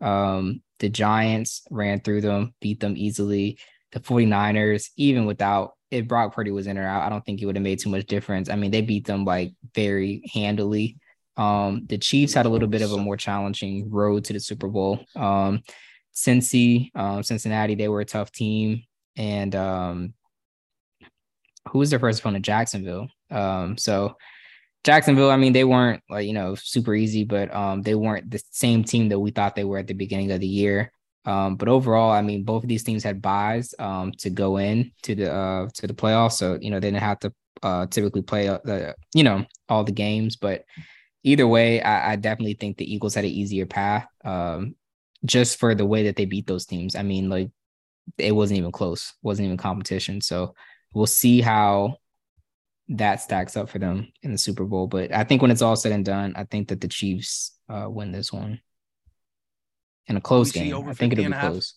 Um, 0.00 0.62
the 0.78 0.88
Giants 0.88 1.62
ran 1.70 2.00
through 2.00 2.20
them, 2.20 2.54
beat 2.60 2.80
them 2.80 2.94
easily. 2.96 3.58
The 3.92 4.00
49ers, 4.00 4.90
even 4.96 5.26
without 5.26 5.72
if 5.90 6.06
Brock 6.06 6.34
Purdy 6.34 6.50
was 6.50 6.66
in 6.66 6.76
or 6.76 6.86
out, 6.86 7.02
I 7.02 7.08
don't 7.08 7.24
think 7.24 7.40
it 7.40 7.46
would 7.46 7.56
have 7.56 7.62
made 7.62 7.78
too 7.78 7.88
much 7.88 8.06
difference. 8.06 8.50
I 8.50 8.56
mean, 8.56 8.70
they 8.70 8.82
beat 8.82 9.06
them 9.06 9.24
like 9.24 9.54
very 9.74 10.22
handily. 10.32 10.98
Um, 11.36 11.86
the 11.86 11.98
Chiefs 11.98 12.34
had 12.34 12.46
a 12.46 12.48
little 12.48 12.68
bit 12.68 12.82
of 12.82 12.92
a 12.92 12.98
more 12.98 13.16
challenging 13.16 13.90
road 13.90 14.24
to 14.24 14.32
the 14.32 14.40
Super 14.40 14.68
Bowl. 14.68 15.04
Um, 15.16 15.62
Cincy, 16.14 16.90
um, 16.94 17.22
Cincinnati, 17.22 17.74
they 17.74 17.88
were 17.88 18.00
a 18.00 18.04
tough 18.04 18.32
team. 18.32 18.82
And 19.16 19.54
um, 19.54 20.14
who 21.70 21.78
was 21.78 21.90
their 21.90 21.98
first 21.98 22.20
opponent? 22.20 22.44
Jacksonville. 22.44 23.08
Um, 23.30 23.78
so 23.78 24.16
Jacksonville, 24.84 25.30
I 25.30 25.36
mean, 25.36 25.52
they 25.52 25.64
weren't 25.64 26.02
like, 26.08 26.26
you 26.26 26.32
know, 26.32 26.54
super 26.54 26.94
easy, 26.94 27.24
but 27.24 27.54
um, 27.54 27.82
they 27.82 27.94
weren't 27.94 28.30
the 28.30 28.42
same 28.50 28.84
team 28.84 29.08
that 29.08 29.18
we 29.18 29.30
thought 29.30 29.56
they 29.56 29.64
were 29.64 29.78
at 29.78 29.86
the 29.86 29.94
beginning 29.94 30.30
of 30.30 30.40
the 30.40 30.46
year. 30.46 30.92
Um, 31.24 31.56
but 31.56 31.68
overall, 31.68 32.10
I 32.10 32.22
mean, 32.22 32.44
both 32.44 32.62
of 32.62 32.68
these 32.68 32.84
teams 32.84 33.04
had 33.04 33.20
byes 33.20 33.74
um, 33.78 34.12
to 34.18 34.30
go 34.30 34.56
in 34.56 34.92
to 35.02 35.14
the 35.14 35.32
uh, 35.32 35.68
to 35.74 35.86
the 35.86 35.92
playoffs, 35.92 36.32
so 36.32 36.58
you 36.58 36.70
know 36.70 36.80
they 36.80 36.90
didn't 36.90 37.02
have 37.02 37.18
to 37.20 37.32
uh, 37.62 37.86
typically 37.86 38.22
play 38.22 38.48
uh, 38.48 38.60
the 38.64 38.94
you 39.12 39.24
know 39.24 39.44
all 39.68 39.84
the 39.84 39.92
games. 39.92 40.36
But 40.36 40.64
either 41.24 41.46
way, 41.46 41.82
I, 41.82 42.12
I 42.12 42.16
definitely 42.16 42.54
think 42.54 42.78
the 42.78 42.90
Eagles 42.90 43.14
had 43.14 43.24
an 43.24 43.30
easier 43.30 43.66
path, 43.66 44.06
um, 44.24 44.74
just 45.24 45.58
for 45.58 45.74
the 45.74 45.84
way 45.84 46.04
that 46.04 46.16
they 46.16 46.24
beat 46.24 46.46
those 46.46 46.64
teams. 46.64 46.96
I 46.96 47.02
mean, 47.02 47.28
like 47.28 47.50
it 48.16 48.32
wasn't 48.32 48.58
even 48.58 48.72
close, 48.72 49.12
wasn't 49.20 49.46
even 49.46 49.58
competition. 49.58 50.22
So 50.22 50.54
we'll 50.94 51.06
see 51.06 51.42
how 51.42 51.96
that 52.90 53.20
stacks 53.20 53.56
up 53.56 53.68
for 53.68 53.78
them 53.78 54.08
in 54.22 54.32
the 54.32 54.38
Super 54.38 54.64
Bowl. 54.64 54.86
But 54.86 55.12
I 55.12 55.24
think 55.24 55.42
when 55.42 55.50
it's 55.50 55.62
all 55.62 55.76
said 55.76 55.92
and 55.92 56.04
done, 56.04 56.32
I 56.36 56.44
think 56.44 56.68
that 56.68 56.80
the 56.80 56.88
Chiefs 56.88 57.52
uh, 57.68 57.86
win 57.88 58.12
this 58.12 58.32
one 58.32 58.60
in 60.06 60.16
a 60.16 60.20
close 60.20 60.52
game. 60.52 60.74
over 60.74 60.90
I 60.90 60.94
think 60.94 61.12
it'll 61.12 61.26
be 61.26 61.30
half? 61.32 61.50
close. 61.52 61.74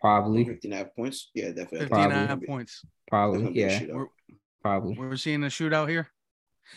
Probably, 0.00 0.44
50 0.44 0.68
and 0.68 0.74
a 0.74 0.76
half 0.78 0.94
points. 0.94 1.30
Yeah, 1.34 1.48
definitely. 1.48 1.78
50 1.80 1.94
and 1.96 2.12
a 2.12 2.14
half 2.16 2.26
Probably. 2.28 2.46
points. 2.46 2.84
probably, 3.08 3.52
yeah, 3.58 3.80
We're, 3.90 4.06
probably. 4.60 4.94
we're 4.98 5.16
seeing 5.16 5.42
a 5.44 5.46
shootout 5.46 5.88
here. 5.88 6.08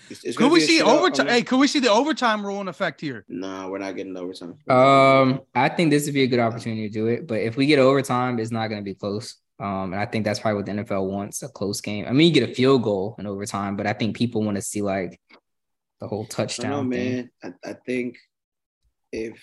It's, 0.10 0.24
it's 0.24 0.38
Could 0.38 0.52
we 0.52 0.62
see 0.62 0.82
overtime? 0.82 1.28
unless- 1.28 1.36
Hey, 1.40 1.44
could 1.44 1.60
we 1.60 1.68
see 1.68 1.80
the 1.80 1.92
overtime 1.92 2.46
rule 2.46 2.62
in 2.62 2.68
effect 2.70 3.02
here? 3.02 3.26
Nah, 3.28 3.68
we're 3.68 3.80
not 3.80 3.96
getting 3.98 4.16
overtime. 4.16 4.56
Um, 4.70 5.42
I 5.56 5.68
think 5.70 5.90
this 5.90 6.06
would 6.06 6.14
be 6.14 6.24
a 6.24 6.28
good 6.28 6.40
opportunity 6.40 6.88
to 6.88 6.94
do 6.94 7.08
it, 7.08 7.28
but 7.28 7.40
if 7.42 7.58
we 7.58 7.66
get 7.66 7.80
overtime, 7.80 8.40
it's 8.40 8.52
not 8.52 8.68
going 8.68 8.80
to 8.80 8.84
be 8.86 8.94
close. 8.96 9.36
Um, 9.60 9.94
and 9.94 9.96
I 9.96 10.06
think 10.06 10.24
that's 10.24 10.40
probably 10.40 10.58
what 10.58 10.66
the 10.68 10.84
NFL 10.84 11.10
wants 11.10 11.42
a 11.42 11.50
close 11.50 11.82
game. 11.82 12.06
I 12.08 12.12
mean, 12.12 12.28
you 12.28 12.34
get 12.34 12.50
a 12.50 12.54
field 12.54 12.84
goal 12.84 13.16
in 13.18 13.26
overtime, 13.26 13.76
but 13.76 13.88
I 13.88 13.94
think 13.94 14.16
people 14.16 14.44
want 14.44 14.56
to 14.56 14.62
see 14.62 14.82
like 14.82 15.20
the 16.00 16.08
whole 16.08 16.26
touchdown 16.26 16.90
know, 16.90 16.96
thing. 16.96 17.30
man. 17.44 17.56
I, 17.66 17.72
I 17.72 17.74
think 17.86 18.18
if 19.12 19.42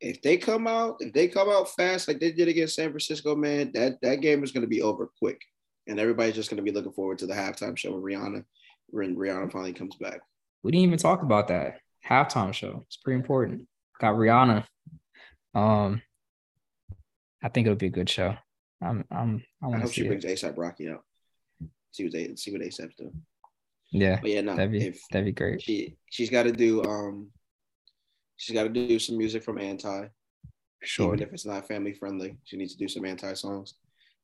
if 0.00 0.22
they 0.22 0.36
come 0.36 0.66
out, 0.66 0.96
if 1.00 1.12
they 1.12 1.28
come 1.28 1.48
out 1.48 1.70
fast 1.70 2.08
like 2.08 2.20
they 2.20 2.32
did 2.32 2.48
against 2.48 2.74
San 2.74 2.90
Francisco, 2.90 3.36
man, 3.36 3.70
that 3.74 4.00
that 4.02 4.20
game 4.20 4.42
is 4.42 4.52
going 4.52 4.62
to 4.62 4.68
be 4.68 4.82
over 4.82 5.10
quick, 5.18 5.40
and 5.86 6.00
everybody's 6.00 6.34
just 6.34 6.50
going 6.50 6.56
to 6.56 6.62
be 6.62 6.72
looking 6.72 6.92
forward 6.92 7.18
to 7.18 7.26
the 7.26 7.34
halftime 7.34 7.76
show 7.76 7.92
with 7.92 8.02
Rihanna 8.02 8.44
when 8.88 9.16
Rihanna 9.16 9.52
finally 9.52 9.72
comes 9.72 9.96
back. 9.96 10.20
We 10.62 10.72
didn't 10.72 10.84
even 10.84 10.98
talk 10.98 11.22
about 11.22 11.48
that 11.48 11.80
halftime 12.08 12.52
show. 12.52 12.84
It's 12.86 12.96
pretty 12.96 13.18
important. 13.18 13.68
Got 14.00 14.14
Rihanna. 14.14 14.64
Um, 15.54 16.02
I 17.42 17.48
think 17.48 17.66
it'll 17.66 17.76
be 17.76 17.86
a 17.86 17.90
good 17.90 18.10
show. 18.10 18.36
I'm, 18.82 19.04
I'm, 19.10 19.42
I 19.62 19.68
I 19.68 19.78
hope 19.80 19.92
she 19.92 20.06
brings 20.06 20.24
it. 20.24 20.38
ASAP 20.38 20.54
Rocky 20.56 20.88
out. 20.88 21.02
See 21.92 22.04
what 22.04 22.12
they 22.12 22.34
see 22.36 22.52
what 22.52 22.60
ASAP's 22.60 22.94
doing. 22.96 23.22
Yeah, 23.90 24.18
But 24.20 24.30
yeah, 24.30 24.42
no, 24.42 24.54
that'd 24.54 24.70
be, 24.70 24.86
if 24.86 25.00
that'd 25.10 25.24
be 25.24 25.32
great. 25.32 25.62
she 25.62 25.96
she's 26.10 26.28
got 26.30 26.42
to 26.44 26.52
do 26.52 26.82
um 26.84 27.30
she's 28.36 28.54
got 28.54 28.64
to 28.64 28.68
do 28.68 28.98
some 28.98 29.16
music 29.16 29.42
from 29.42 29.58
Anti. 29.58 30.08
Sure. 30.84 31.14
Even 31.14 31.26
if 31.26 31.32
it's 31.32 31.46
not 31.46 31.66
family 31.66 31.92
friendly, 31.94 32.36
she 32.44 32.56
needs 32.56 32.72
to 32.74 32.78
do 32.78 32.86
some 32.88 33.04
anti 33.04 33.32
songs. 33.34 33.74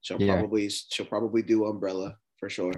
She'll 0.02 0.22
Yeah. 0.22 0.34
probably 0.34 0.68
she'll 0.68 1.06
probably 1.06 1.42
do 1.42 1.64
Umbrella 1.64 2.16
for 2.38 2.48
sure. 2.48 2.72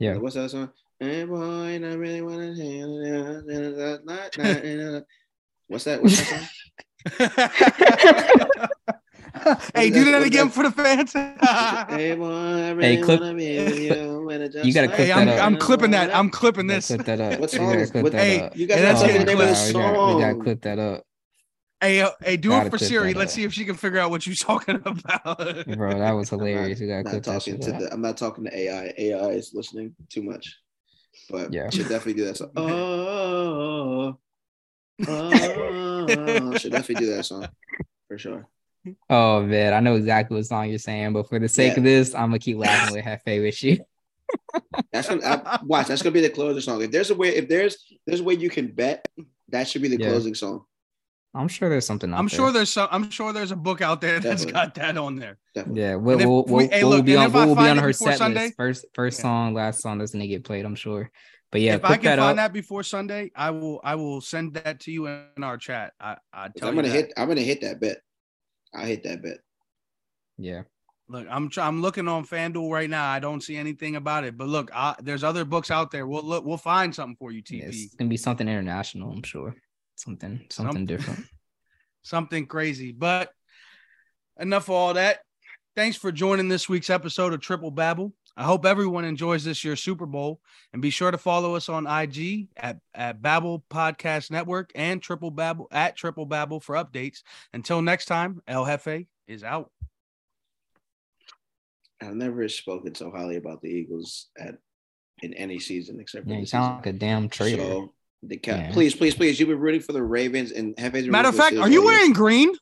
Yeah. 0.00 0.16
What's 0.16 0.34
that 0.34 0.50
song? 0.50 0.70
Hey 0.98 1.24
boy, 1.24 1.74
I 1.76 1.94
really 1.94 2.22
want 2.22 2.56
to. 2.56 5.04
What's 5.68 5.84
that? 5.84 6.02
What's 6.02 6.18
that 6.18 6.48
song? 8.48 8.88
hey, 9.74 9.90
do 9.90 10.04
that- 10.04 10.10
that 10.10 10.12
what 10.18 10.22
is 10.22 10.26
again 10.28 10.48
for 10.50 10.62
the 10.64 10.70
fans. 10.70 11.12
hey 11.90 12.14
boy, 12.14 12.74
really 12.74 13.02
clip- 13.02 13.20
wanna 13.20 13.34
be 13.34 13.58
with 13.58 13.78
you 13.78 14.22
when 14.26 14.42
it 14.42 14.52
just 14.52 14.64
You 14.66 14.72
gotta 14.72 14.88
clip 14.88 14.98
hey, 14.98 15.12
I'm. 15.12 15.28
I'm 15.28 15.56
clipping 15.58 15.90
that. 15.92 16.14
I'm 16.14 16.30
clipping 16.30 16.66
this. 16.66 16.86
clip 16.88 17.04
that 17.04 17.20
up. 17.20 17.40
What 17.40 17.52
You 17.52 17.58
song 17.58 17.72
gotta 17.72 17.86
clip 17.90 18.04
that 18.12 18.20
Hey, 18.20 18.40
up. 18.40 18.56
You 18.56 18.66
Hey, 18.66 18.66
gotta 18.66 18.82
that's 18.82 19.00
tell 19.00 19.12
me 19.12 19.18
the 19.18 19.24
name 19.24 19.40
of 19.40 19.48
the 19.48 19.72
God, 19.72 20.14
we 20.16 20.20
gotta- 20.22 20.34
clip 20.42 20.60
that 20.62 20.78
up, 20.78 21.04
Hey, 21.80 22.00
uh, 22.00 22.10
hey, 22.22 22.36
do 22.36 22.48
Gotta 22.48 22.66
it 22.66 22.70
for 22.70 22.78
Siri. 22.78 23.14
Let's 23.14 23.32
up. 23.32 23.36
see 23.36 23.44
if 23.44 23.52
she 23.54 23.64
can 23.64 23.76
figure 23.76 24.00
out 24.00 24.10
what 24.10 24.26
you're 24.26 24.34
talking 24.50 24.82
about. 24.84 25.36
bro. 25.36 25.98
That 25.98 26.10
was 26.12 26.32
I'm 26.32 26.38
not- 26.38 26.46
hilarious. 26.46 26.80
You 26.80 26.88
gotta 26.88 26.98
I'm 26.98 27.04
clip 27.04 27.14
not 27.14 27.22
that 27.24 27.32
talking 27.40 27.52
shit 27.54 27.62
to 27.62 27.74
up. 27.74 27.80
the. 27.80 27.92
I'm 27.92 28.00
not 28.00 28.16
talking 28.16 28.44
to 28.44 28.56
AI. 28.58 28.92
AI 28.98 29.28
is 29.30 29.52
listening 29.54 29.94
too 30.08 30.22
much. 30.24 30.56
But 31.30 31.52
Yeah. 31.52 31.70
should 31.70 31.88
definitely 31.88 32.14
do 32.14 32.24
that 32.26 32.36
song. 32.36 32.50
Oh, 32.56 34.18
oh, 35.06 36.56
should 36.58 36.72
definitely 36.72 37.06
do 37.06 37.14
that 37.14 37.24
song 37.24 37.46
for 38.08 38.18
sure. 38.18 38.48
Oh 39.10 39.42
man, 39.42 39.74
I 39.74 39.80
know 39.80 39.96
exactly 39.96 40.36
what 40.36 40.46
song 40.46 40.68
you're 40.70 40.78
saying, 40.78 41.12
but 41.12 41.28
for 41.28 41.38
the 41.38 41.48
sake 41.48 41.72
Yeah. 41.74 41.78
of 41.78 41.84
this, 41.84 42.14
I'm 42.14 42.28
gonna 42.28 42.38
keep 42.38 42.56
laughing 42.58 42.94
with 42.96 43.04
Hefe 43.04 43.42
with 43.42 43.62
you. 43.64 43.78
That's 44.92 45.08
gonna 45.08 45.22
I, 45.24 45.58
watch. 45.64 45.86
That's 45.88 46.02
gonna 46.02 46.12
be 46.12 46.20
the 46.20 46.30
closing 46.30 46.60
song. 46.60 46.82
If 46.82 46.90
there's 46.90 47.10
a 47.10 47.14
way, 47.14 47.28
if 47.36 47.48
there's 47.48 47.76
there's 48.06 48.20
a 48.20 48.24
way 48.24 48.34
you 48.34 48.50
can 48.50 48.68
bet, 48.68 49.06
that 49.48 49.68
should 49.68 49.82
be 49.82 49.88
the 49.88 49.98
Yeah. 49.98 50.08
closing 50.10 50.34
song. 50.34 50.64
I'm 51.34 51.48
sure 51.48 51.68
there's 51.68 51.84
something. 51.86 52.12
Out 52.12 52.18
I'm 52.18 52.26
there. 52.26 52.36
sure 52.36 52.52
there's 52.52 52.70
some. 52.70 52.88
I'm 52.90 53.10
sure 53.10 53.32
there's 53.32 53.50
a 53.52 53.56
book 53.56 53.82
out 53.82 54.00
there 54.00 54.18
that's 54.20 54.44
Definitely. 54.44 54.52
got 54.52 54.74
that 54.76 54.96
on 54.96 55.16
there. 55.16 55.38
Definitely. 55.54 55.82
Yeah, 55.82 55.94
we'll, 55.96 56.12
And 56.14 56.22
if 56.22 56.28
we'll, 56.28 56.44
we- 56.44 56.52
we'll, 56.52 56.68
hey, 56.70 56.84
we'll 56.84 56.96
look, 56.96 57.04
be 57.04 57.16
on 57.16 57.26
if 57.26 57.34
I 57.34 57.44
we'll 57.46 57.54
be 57.54 57.68
on 57.68 57.78
her 57.78 57.92
set 57.92 58.16
Sunday- 58.18 58.44
list. 58.46 58.56
First 58.56 58.86
first 58.94 59.18
Yeah. 59.18 59.22
song, 59.22 59.54
last 59.54 59.80
song 59.82 59.98
that's 59.98 60.12
gonna 60.12 60.26
get 60.26 60.44
played. 60.44 60.64
I'm 60.64 60.74
sure. 60.74 61.10
But 61.52 61.60
yeah, 61.62 61.74
if 61.76 61.84
I 61.84 61.88
clip 61.88 62.00
can 62.02 62.10
that 62.16 62.18
find 62.18 62.38
up. 62.38 62.44
that 62.44 62.52
before 62.52 62.82
Sunday, 62.82 63.30
I 63.34 63.50
will. 63.50 63.80
I 63.84 63.94
will 63.94 64.20
send 64.20 64.54
that 64.54 64.80
to 64.80 64.90
you 64.92 65.06
in 65.06 65.42
our 65.42 65.56
chat. 65.56 65.92
I, 66.00 66.16
I 66.32 66.48
tell 66.56 66.68
I'm 66.68 66.74
gonna 66.74 66.88
that. 66.88 66.94
hit. 66.94 67.12
I'm 67.16 67.28
gonna 67.28 67.40
hit 67.40 67.60
that 67.62 67.80
bet. 67.80 67.98
I 68.74 68.86
hit 68.86 69.02
that 69.04 69.22
bet. 69.22 69.38
Yeah, 70.36 70.62
Look, 71.08 71.26
I'm 71.30 71.48
try- 71.48 71.66
I'm 71.66 71.80
looking 71.80 72.06
on 72.06 72.26
FanDuel 72.26 72.70
right 72.70 72.88
now. 72.90 73.08
I 73.10 73.18
don't 73.18 73.42
see 73.42 73.56
anything 73.56 73.96
about 73.96 74.24
it. 74.24 74.36
But 74.36 74.48
look, 74.48 74.70
I, 74.74 74.94
there's 75.00 75.24
other 75.24 75.44
books 75.44 75.70
out 75.70 75.90
there. 75.90 76.06
We'll 76.06 76.22
look. 76.22 76.44
We'll 76.44 76.58
find 76.58 76.94
something 76.94 77.16
for 77.18 77.32
you, 77.32 77.42
TP. 77.42 77.62
it's 77.64 77.94
gonna 77.94 78.10
be 78.10 78.16
something 78.18 78.46
international. 78.46 79.10
I'm 79.10 79.22
sure. 79.22 79.54
Something 79.96 80.46
something 80.50 80.74
Some- 80.76 80.84
different. 80.86 81.24
something 82.02 82.46
crazy. 82.46 82.92
But 82.92 83.30
enough 84.38 84.64
of 84.68 84.74
all 84.74 84.94
that. 84.94 85.20
Thanks 85.74 85.96
for 85.96 86.12
joining 86.12 86.48
this 86.48 86.68
week's 86.68 86.90
episode 86.90 87.32
of 87.32 87.40
Triple 87.40 87.70
Babble. 87.70 88.12
I 88.38 88.44
hope 88.44 88.64
everyone 88.64 89.04
enjoys 89.04 89.42
this 89.42 89.64
year's 89.64 89.82
Super 89.82 90.06
Bowl 90.06 90.40
and 90.72 90.80
be 90.80 90.90
sure 90.90 91.10
to 91.10 91.18
follow 91.18 91.56
us 91.56 91.68
on 91.68 91.88
IG 91.88 92.46
at, 92.56 92.78
at 92.94 93.20
Babble 93.20 93.64
Podcast 93.68 94.30
Network 94.30 94.70
and 94.76 95.02
Triple 95.02 95.32
Babble 95.32 95.66
at 95.72 95.96
Triple 95.96 96.24
Babble 96.24 96.60
for 96.60 96.76
updates. 96.76 97.22
Until 97.52 97.82
next 97.82 98.04
time, 98.04 98.40
El 98.46 98.64
Jefe 98.64 99.06
is 99.26 99.42
out. 99.42 99.72
I've 102.00 102.14
never 102.14 102.48
spoken 102.48 102.94
so 102.94 103.10
highly 103.10 103.36
about 103.36 103.60
the 103.60 103.68
Eagles 103.70 104.28
at 104.38 104.54
in 105.20 105.34
any 105.34 105.58
season 105.58 105.98
except 105.98 106.24
for 106.24 106.30
Yeah, 106.30 106.36
you 106.36 106.42
this 106.42 106.50
sound 106.52 106.64
season. 106.64 106.76
like 106.76 106.86
a 106.86 106.92
damn 106.92 107.28
traitor. 107.28 107.60
So 107.60 107.92
the 108.22 108.36
cat, 108.36 108.66
Yeah. 108.68 108.72
please, 108.72 108.94
please, 108.94 109.16
please. 109.16 109.40
You've 109.40 109.48
been 109.48 109.58
rooting 109.58 109.80
for 109.80 109.92
the 109.92 110.02
Ravens 110.04 110.52
and 110.52 110.78
have 110.78 110.94
Matter 110.94 111.28
of 111.28 111.34
fact, 111.36 111.56
are 111.56 111.68
you 111.68 111.84
wearing 111.84 112.12
green? 112.12 112.52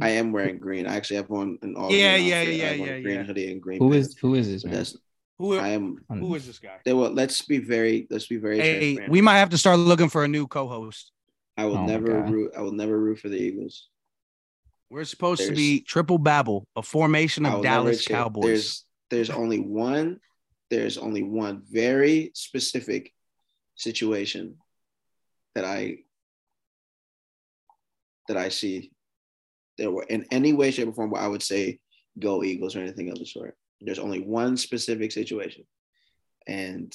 I 0.00 0.10
am 0.10 0.32
wearing 0.32 0.58
green. 0.58 0.86
I 0.86 0.96
actually 0.96 1.16
have 1.16 1.30
on 1.30 1.58
an 1.62 1.76
all. 1.76 1.92
Yeah, 1.92 2.16
green 2.16 2.28
yeah, 2.28 2.42
yeah, 2.42 2.64
have 2.70 2.80
on 2.80 2.88
a 2.88 2.90
yeah, 2.92 3.00
Green 3.00 3.14
yeah. 3.16 3.22
hoodie 3.24 3.52
and 3.52 3.60
green. 3.60 3.78
who 3.80 3.90
pants. 3.90 4.08
is 4.08 4.16
who 4.18 4.34
is 4.34 4.48
this 4.50 4.62
But 4.62 4.70
man? 4.70 4.78
that's 4.78 4.96
Who, 5.38 5.58
I 5.58 5.68
am. 5.68 6.02
who 6.08 6.34
is 6.34 6.46
this 6.46 6.58
guy? 6.58 6.78
They 6.84 6.94
will. 6.94 7.10
Let's 7.10 7.42
be 7.42 7.58
very. 7.58 8.06
Let's 8.08 8.26
be 8.26 8.38
very. 8.38 8.58
Hey, 8.58 9.06
we 9.08 9.20
might 9.20 9.36
have 9.38 9.50
to 9.50 9.58
start 9.58 9.78
looking 9.78 10.08
for 10.08 10.24
a 10.24 10.28
new 10.28 10.46
co-host. 10.46 11.12
I 11.58 11.66
will 11.66 11.78
Oh 11.78 11.86
never 11.86 12.22
root. 12.22 12.52
I 12.56 12.62
will 12.62 12.72
never 12.72 12.98
root 12.98 13.18
for 13.18 13.28
the 13.28 13.36
Eagles. 13.36 13.88
We're 14.88 15.04
supposed 15.04 15.46
to 15.46 15.52
be 15.54 15.80
triple 15.80 16.18
babble, 16.18 16.66
a 16.76 16.82
formation 16.82 17.44
of 17.44 17.62
Dallas 17.62 18.06
Cowboys. 18.06 18.44
There's 18.44 18.84
there's 19.10 19.30
only 19.30 19.58
one. 19.60 20.20
There's 20.70 20.96
only 20.96 21.22
one 21.22 21.62
very 21.70 22.32
specific 22.34 23.12
situation 23.74 24.56
that 25.54 25.64
I 25.64 25.98
that 28.28 28.36
I 28.36 28.48
see 28.48 28.90
there 29.78 29.90
were 29.90 30.04
in 30.04 30.26
any 30.30 30.52
way, 30.52 30.70
shape, 30.70 30.88
or 30.88 30.92
form 30.92 31.10
where 31.10 31.22
I 31.22 31.28
would 31.28 31.42
say 31.42 31.78
go 32.18 32.42
Eagles 32.42 32.76
or 32.76 32.80
anything 32.80 33.10
of 33.10 33.18
the 33.18 33.26
sort. 33.26 33.56
There's 33.80 33.98
only 33.98 34.20
one 34.20 34.56
specific 34.56 35.12
situation, 35.12 35.64
and 36.46 36.92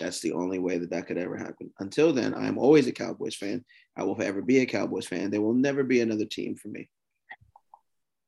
that's 0.00 0.20
the 0.20 0.32
only 0.32 0.58
way 0.58 0.78
that 0.78 0.90
that 0.90 1.06
could 1.06 1.18
ever 1.18 1.36
happen. 1.36 1.70
Until 1.78 2.12
then, 2.12 2.34
I 2.34 2.46
am 2.46 2.58
always 2.58 2.86
a 2.86 2.92
Cowboys 2.92 3.36
fan. 3.36 3.64
I 3.96 4.02
will 4.02 4.16
forever 4.16 4.42
be 4.42 4.58
a 4.58 4.66
Cowboys 4.66 5.06
fan. 5.06 5.30
There 5.30 5.42
will 5.42 5.54
never 5.54 5.84
be 5.84 6.00
another 6.00 6.24
team 6.24 6.56
for 6.56 6.68
me. 6.68 6.88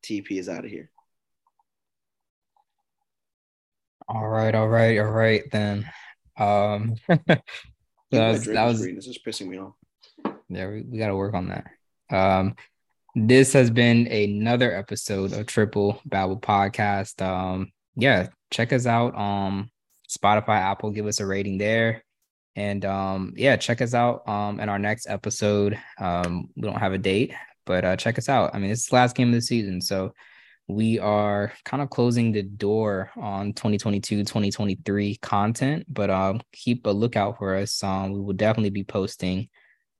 TP 0.03 0.31
is 0.31 0.47
out 0.47 0.65
of 0.65 0.71
here. 0.71 0.89
All 4.07 4.27
right, 4.27 4.55
all 4.55 4.69
right, 4.69 4.97
all 4.99 5.11
right 5.11 5.43
then. 5.51 5.89
Um 6.37 6.95
that 7.07 7.41
was, 8.11 8.45
that 8.45 8.65
was 8.65 8.79
green. 8.79 8.95
This 8.95 9.07
is 9.07 9.19
pissing 9.25 9.47
me 9.47 9.59
off. 9.59 9.73
yeah, 10.49 10.67
we, 10.69 10.83
we 10.83 10.97
gotta 10.97 11.15
work 11.15 11.33
on 11.33 11.49
that. 11.49 11.65
Um 12.09 12.55
this 13.17 13.51
has 13.53 13.71
been 13.71 14.05
another 14.07 14.75
episode 14.75 15.33
of 15.33 15.47
Triple 15.47 15.99
Babble 16.05 16.39
Podcast. 16.39 17.19
Um, 17.25 17.71
yeah, 17.95 18.27
check 18.51 18.71
us 18.71 18.85
out 18.85 19.15
on 19.15 19.71
Spotify, 20.07 20.59
Apple, 20.59 20.91
give 20.91 21.07
us 21.07 21.19
a 21.19 21.25
rating 21.25 21.57
there. 21.57 22.03
And 22.55 22.85
um, 22.85 23.33
yeah, 23.35 23.55
check 23.55 23.81
us 23.81 23.95
out 23.95 24.27
um 24.29 24.59
in 24.59 24.69
our 24.69 24.77
next 24.77 25.07
episode. 25.09 25.79
Um, 25.97 26.49
we 26.55 26.61
don't 26.61 26.79
have 26.79 26.93
a 26.93 26.99
date, 26.99 27.33
but 27.65 27.83
uh 27.83 27.95
check 27.95 28.19
us 28.19 28.29
out. 28.29 28.53
I 28.53 28.59
mean, 28.59 28.69
it's 28.69 28.89
the 28.89 28.95
last 28.95 29.15
game 29.15 29.29
of 29.29 29.33
the 29.33 29.41
season, 29.41 29.81
so 29.81 30.13
we 30.67 30.99
are 30.99 31.53
kind 31.65 31.81
of 31.81 31.89
closing 31.89 32.31
the 32.31 32.43
door 32.43 33.09
on 33.15 33.53
2022 33.53 34.17
2023 34.25 35.15
content 35.15 35.85
but 35.87 36.09
um 36.09 36.41
keep 36.51 36.85
a 36.85 36.89
lookout 36.89 37.37
for 37.37 37.55
us 37.55 37.81
um 37.85 38.11
we 38.11 38.19
will 38.19 38.33
definitely 38.33 38.69
be 38.69 38.83
posting 38.83 39.47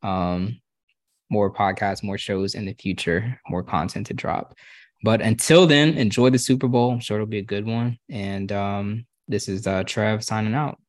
um 0.04 0.60
more 1.30 1.54
podcasts 1.54 2.04
more 2.04 2.18
shows 2.18 2.56
in 2.56 2.66
the 2.66 2.74
future 2.74 3.40
more 3.50 3.64
content 3.64 4.08
to 4.08 4.14
drop. 4.14 4.54
But 5.04 5.22
until 5.22 5.68
then 5.68 5.98
enjoy 5.98 6.30
the 6.32 6.40
super 6.40 6.68
bowl. 6.68 6.92
I'm 6.92 7.00
sure 7.00 7.18
it'll 7.18 7.28
be 7.28 7.40
a 7.40 7.44
good 7.44 7.66
one. 7.66 7.98
And 8.10 8.52
um 8.52 9.06
this 9.28 9.48
is 9.48 9.68
uh 9.68 9.84
trev 9.84 10.24
signing 10.24 10.54
out 10.54 10.80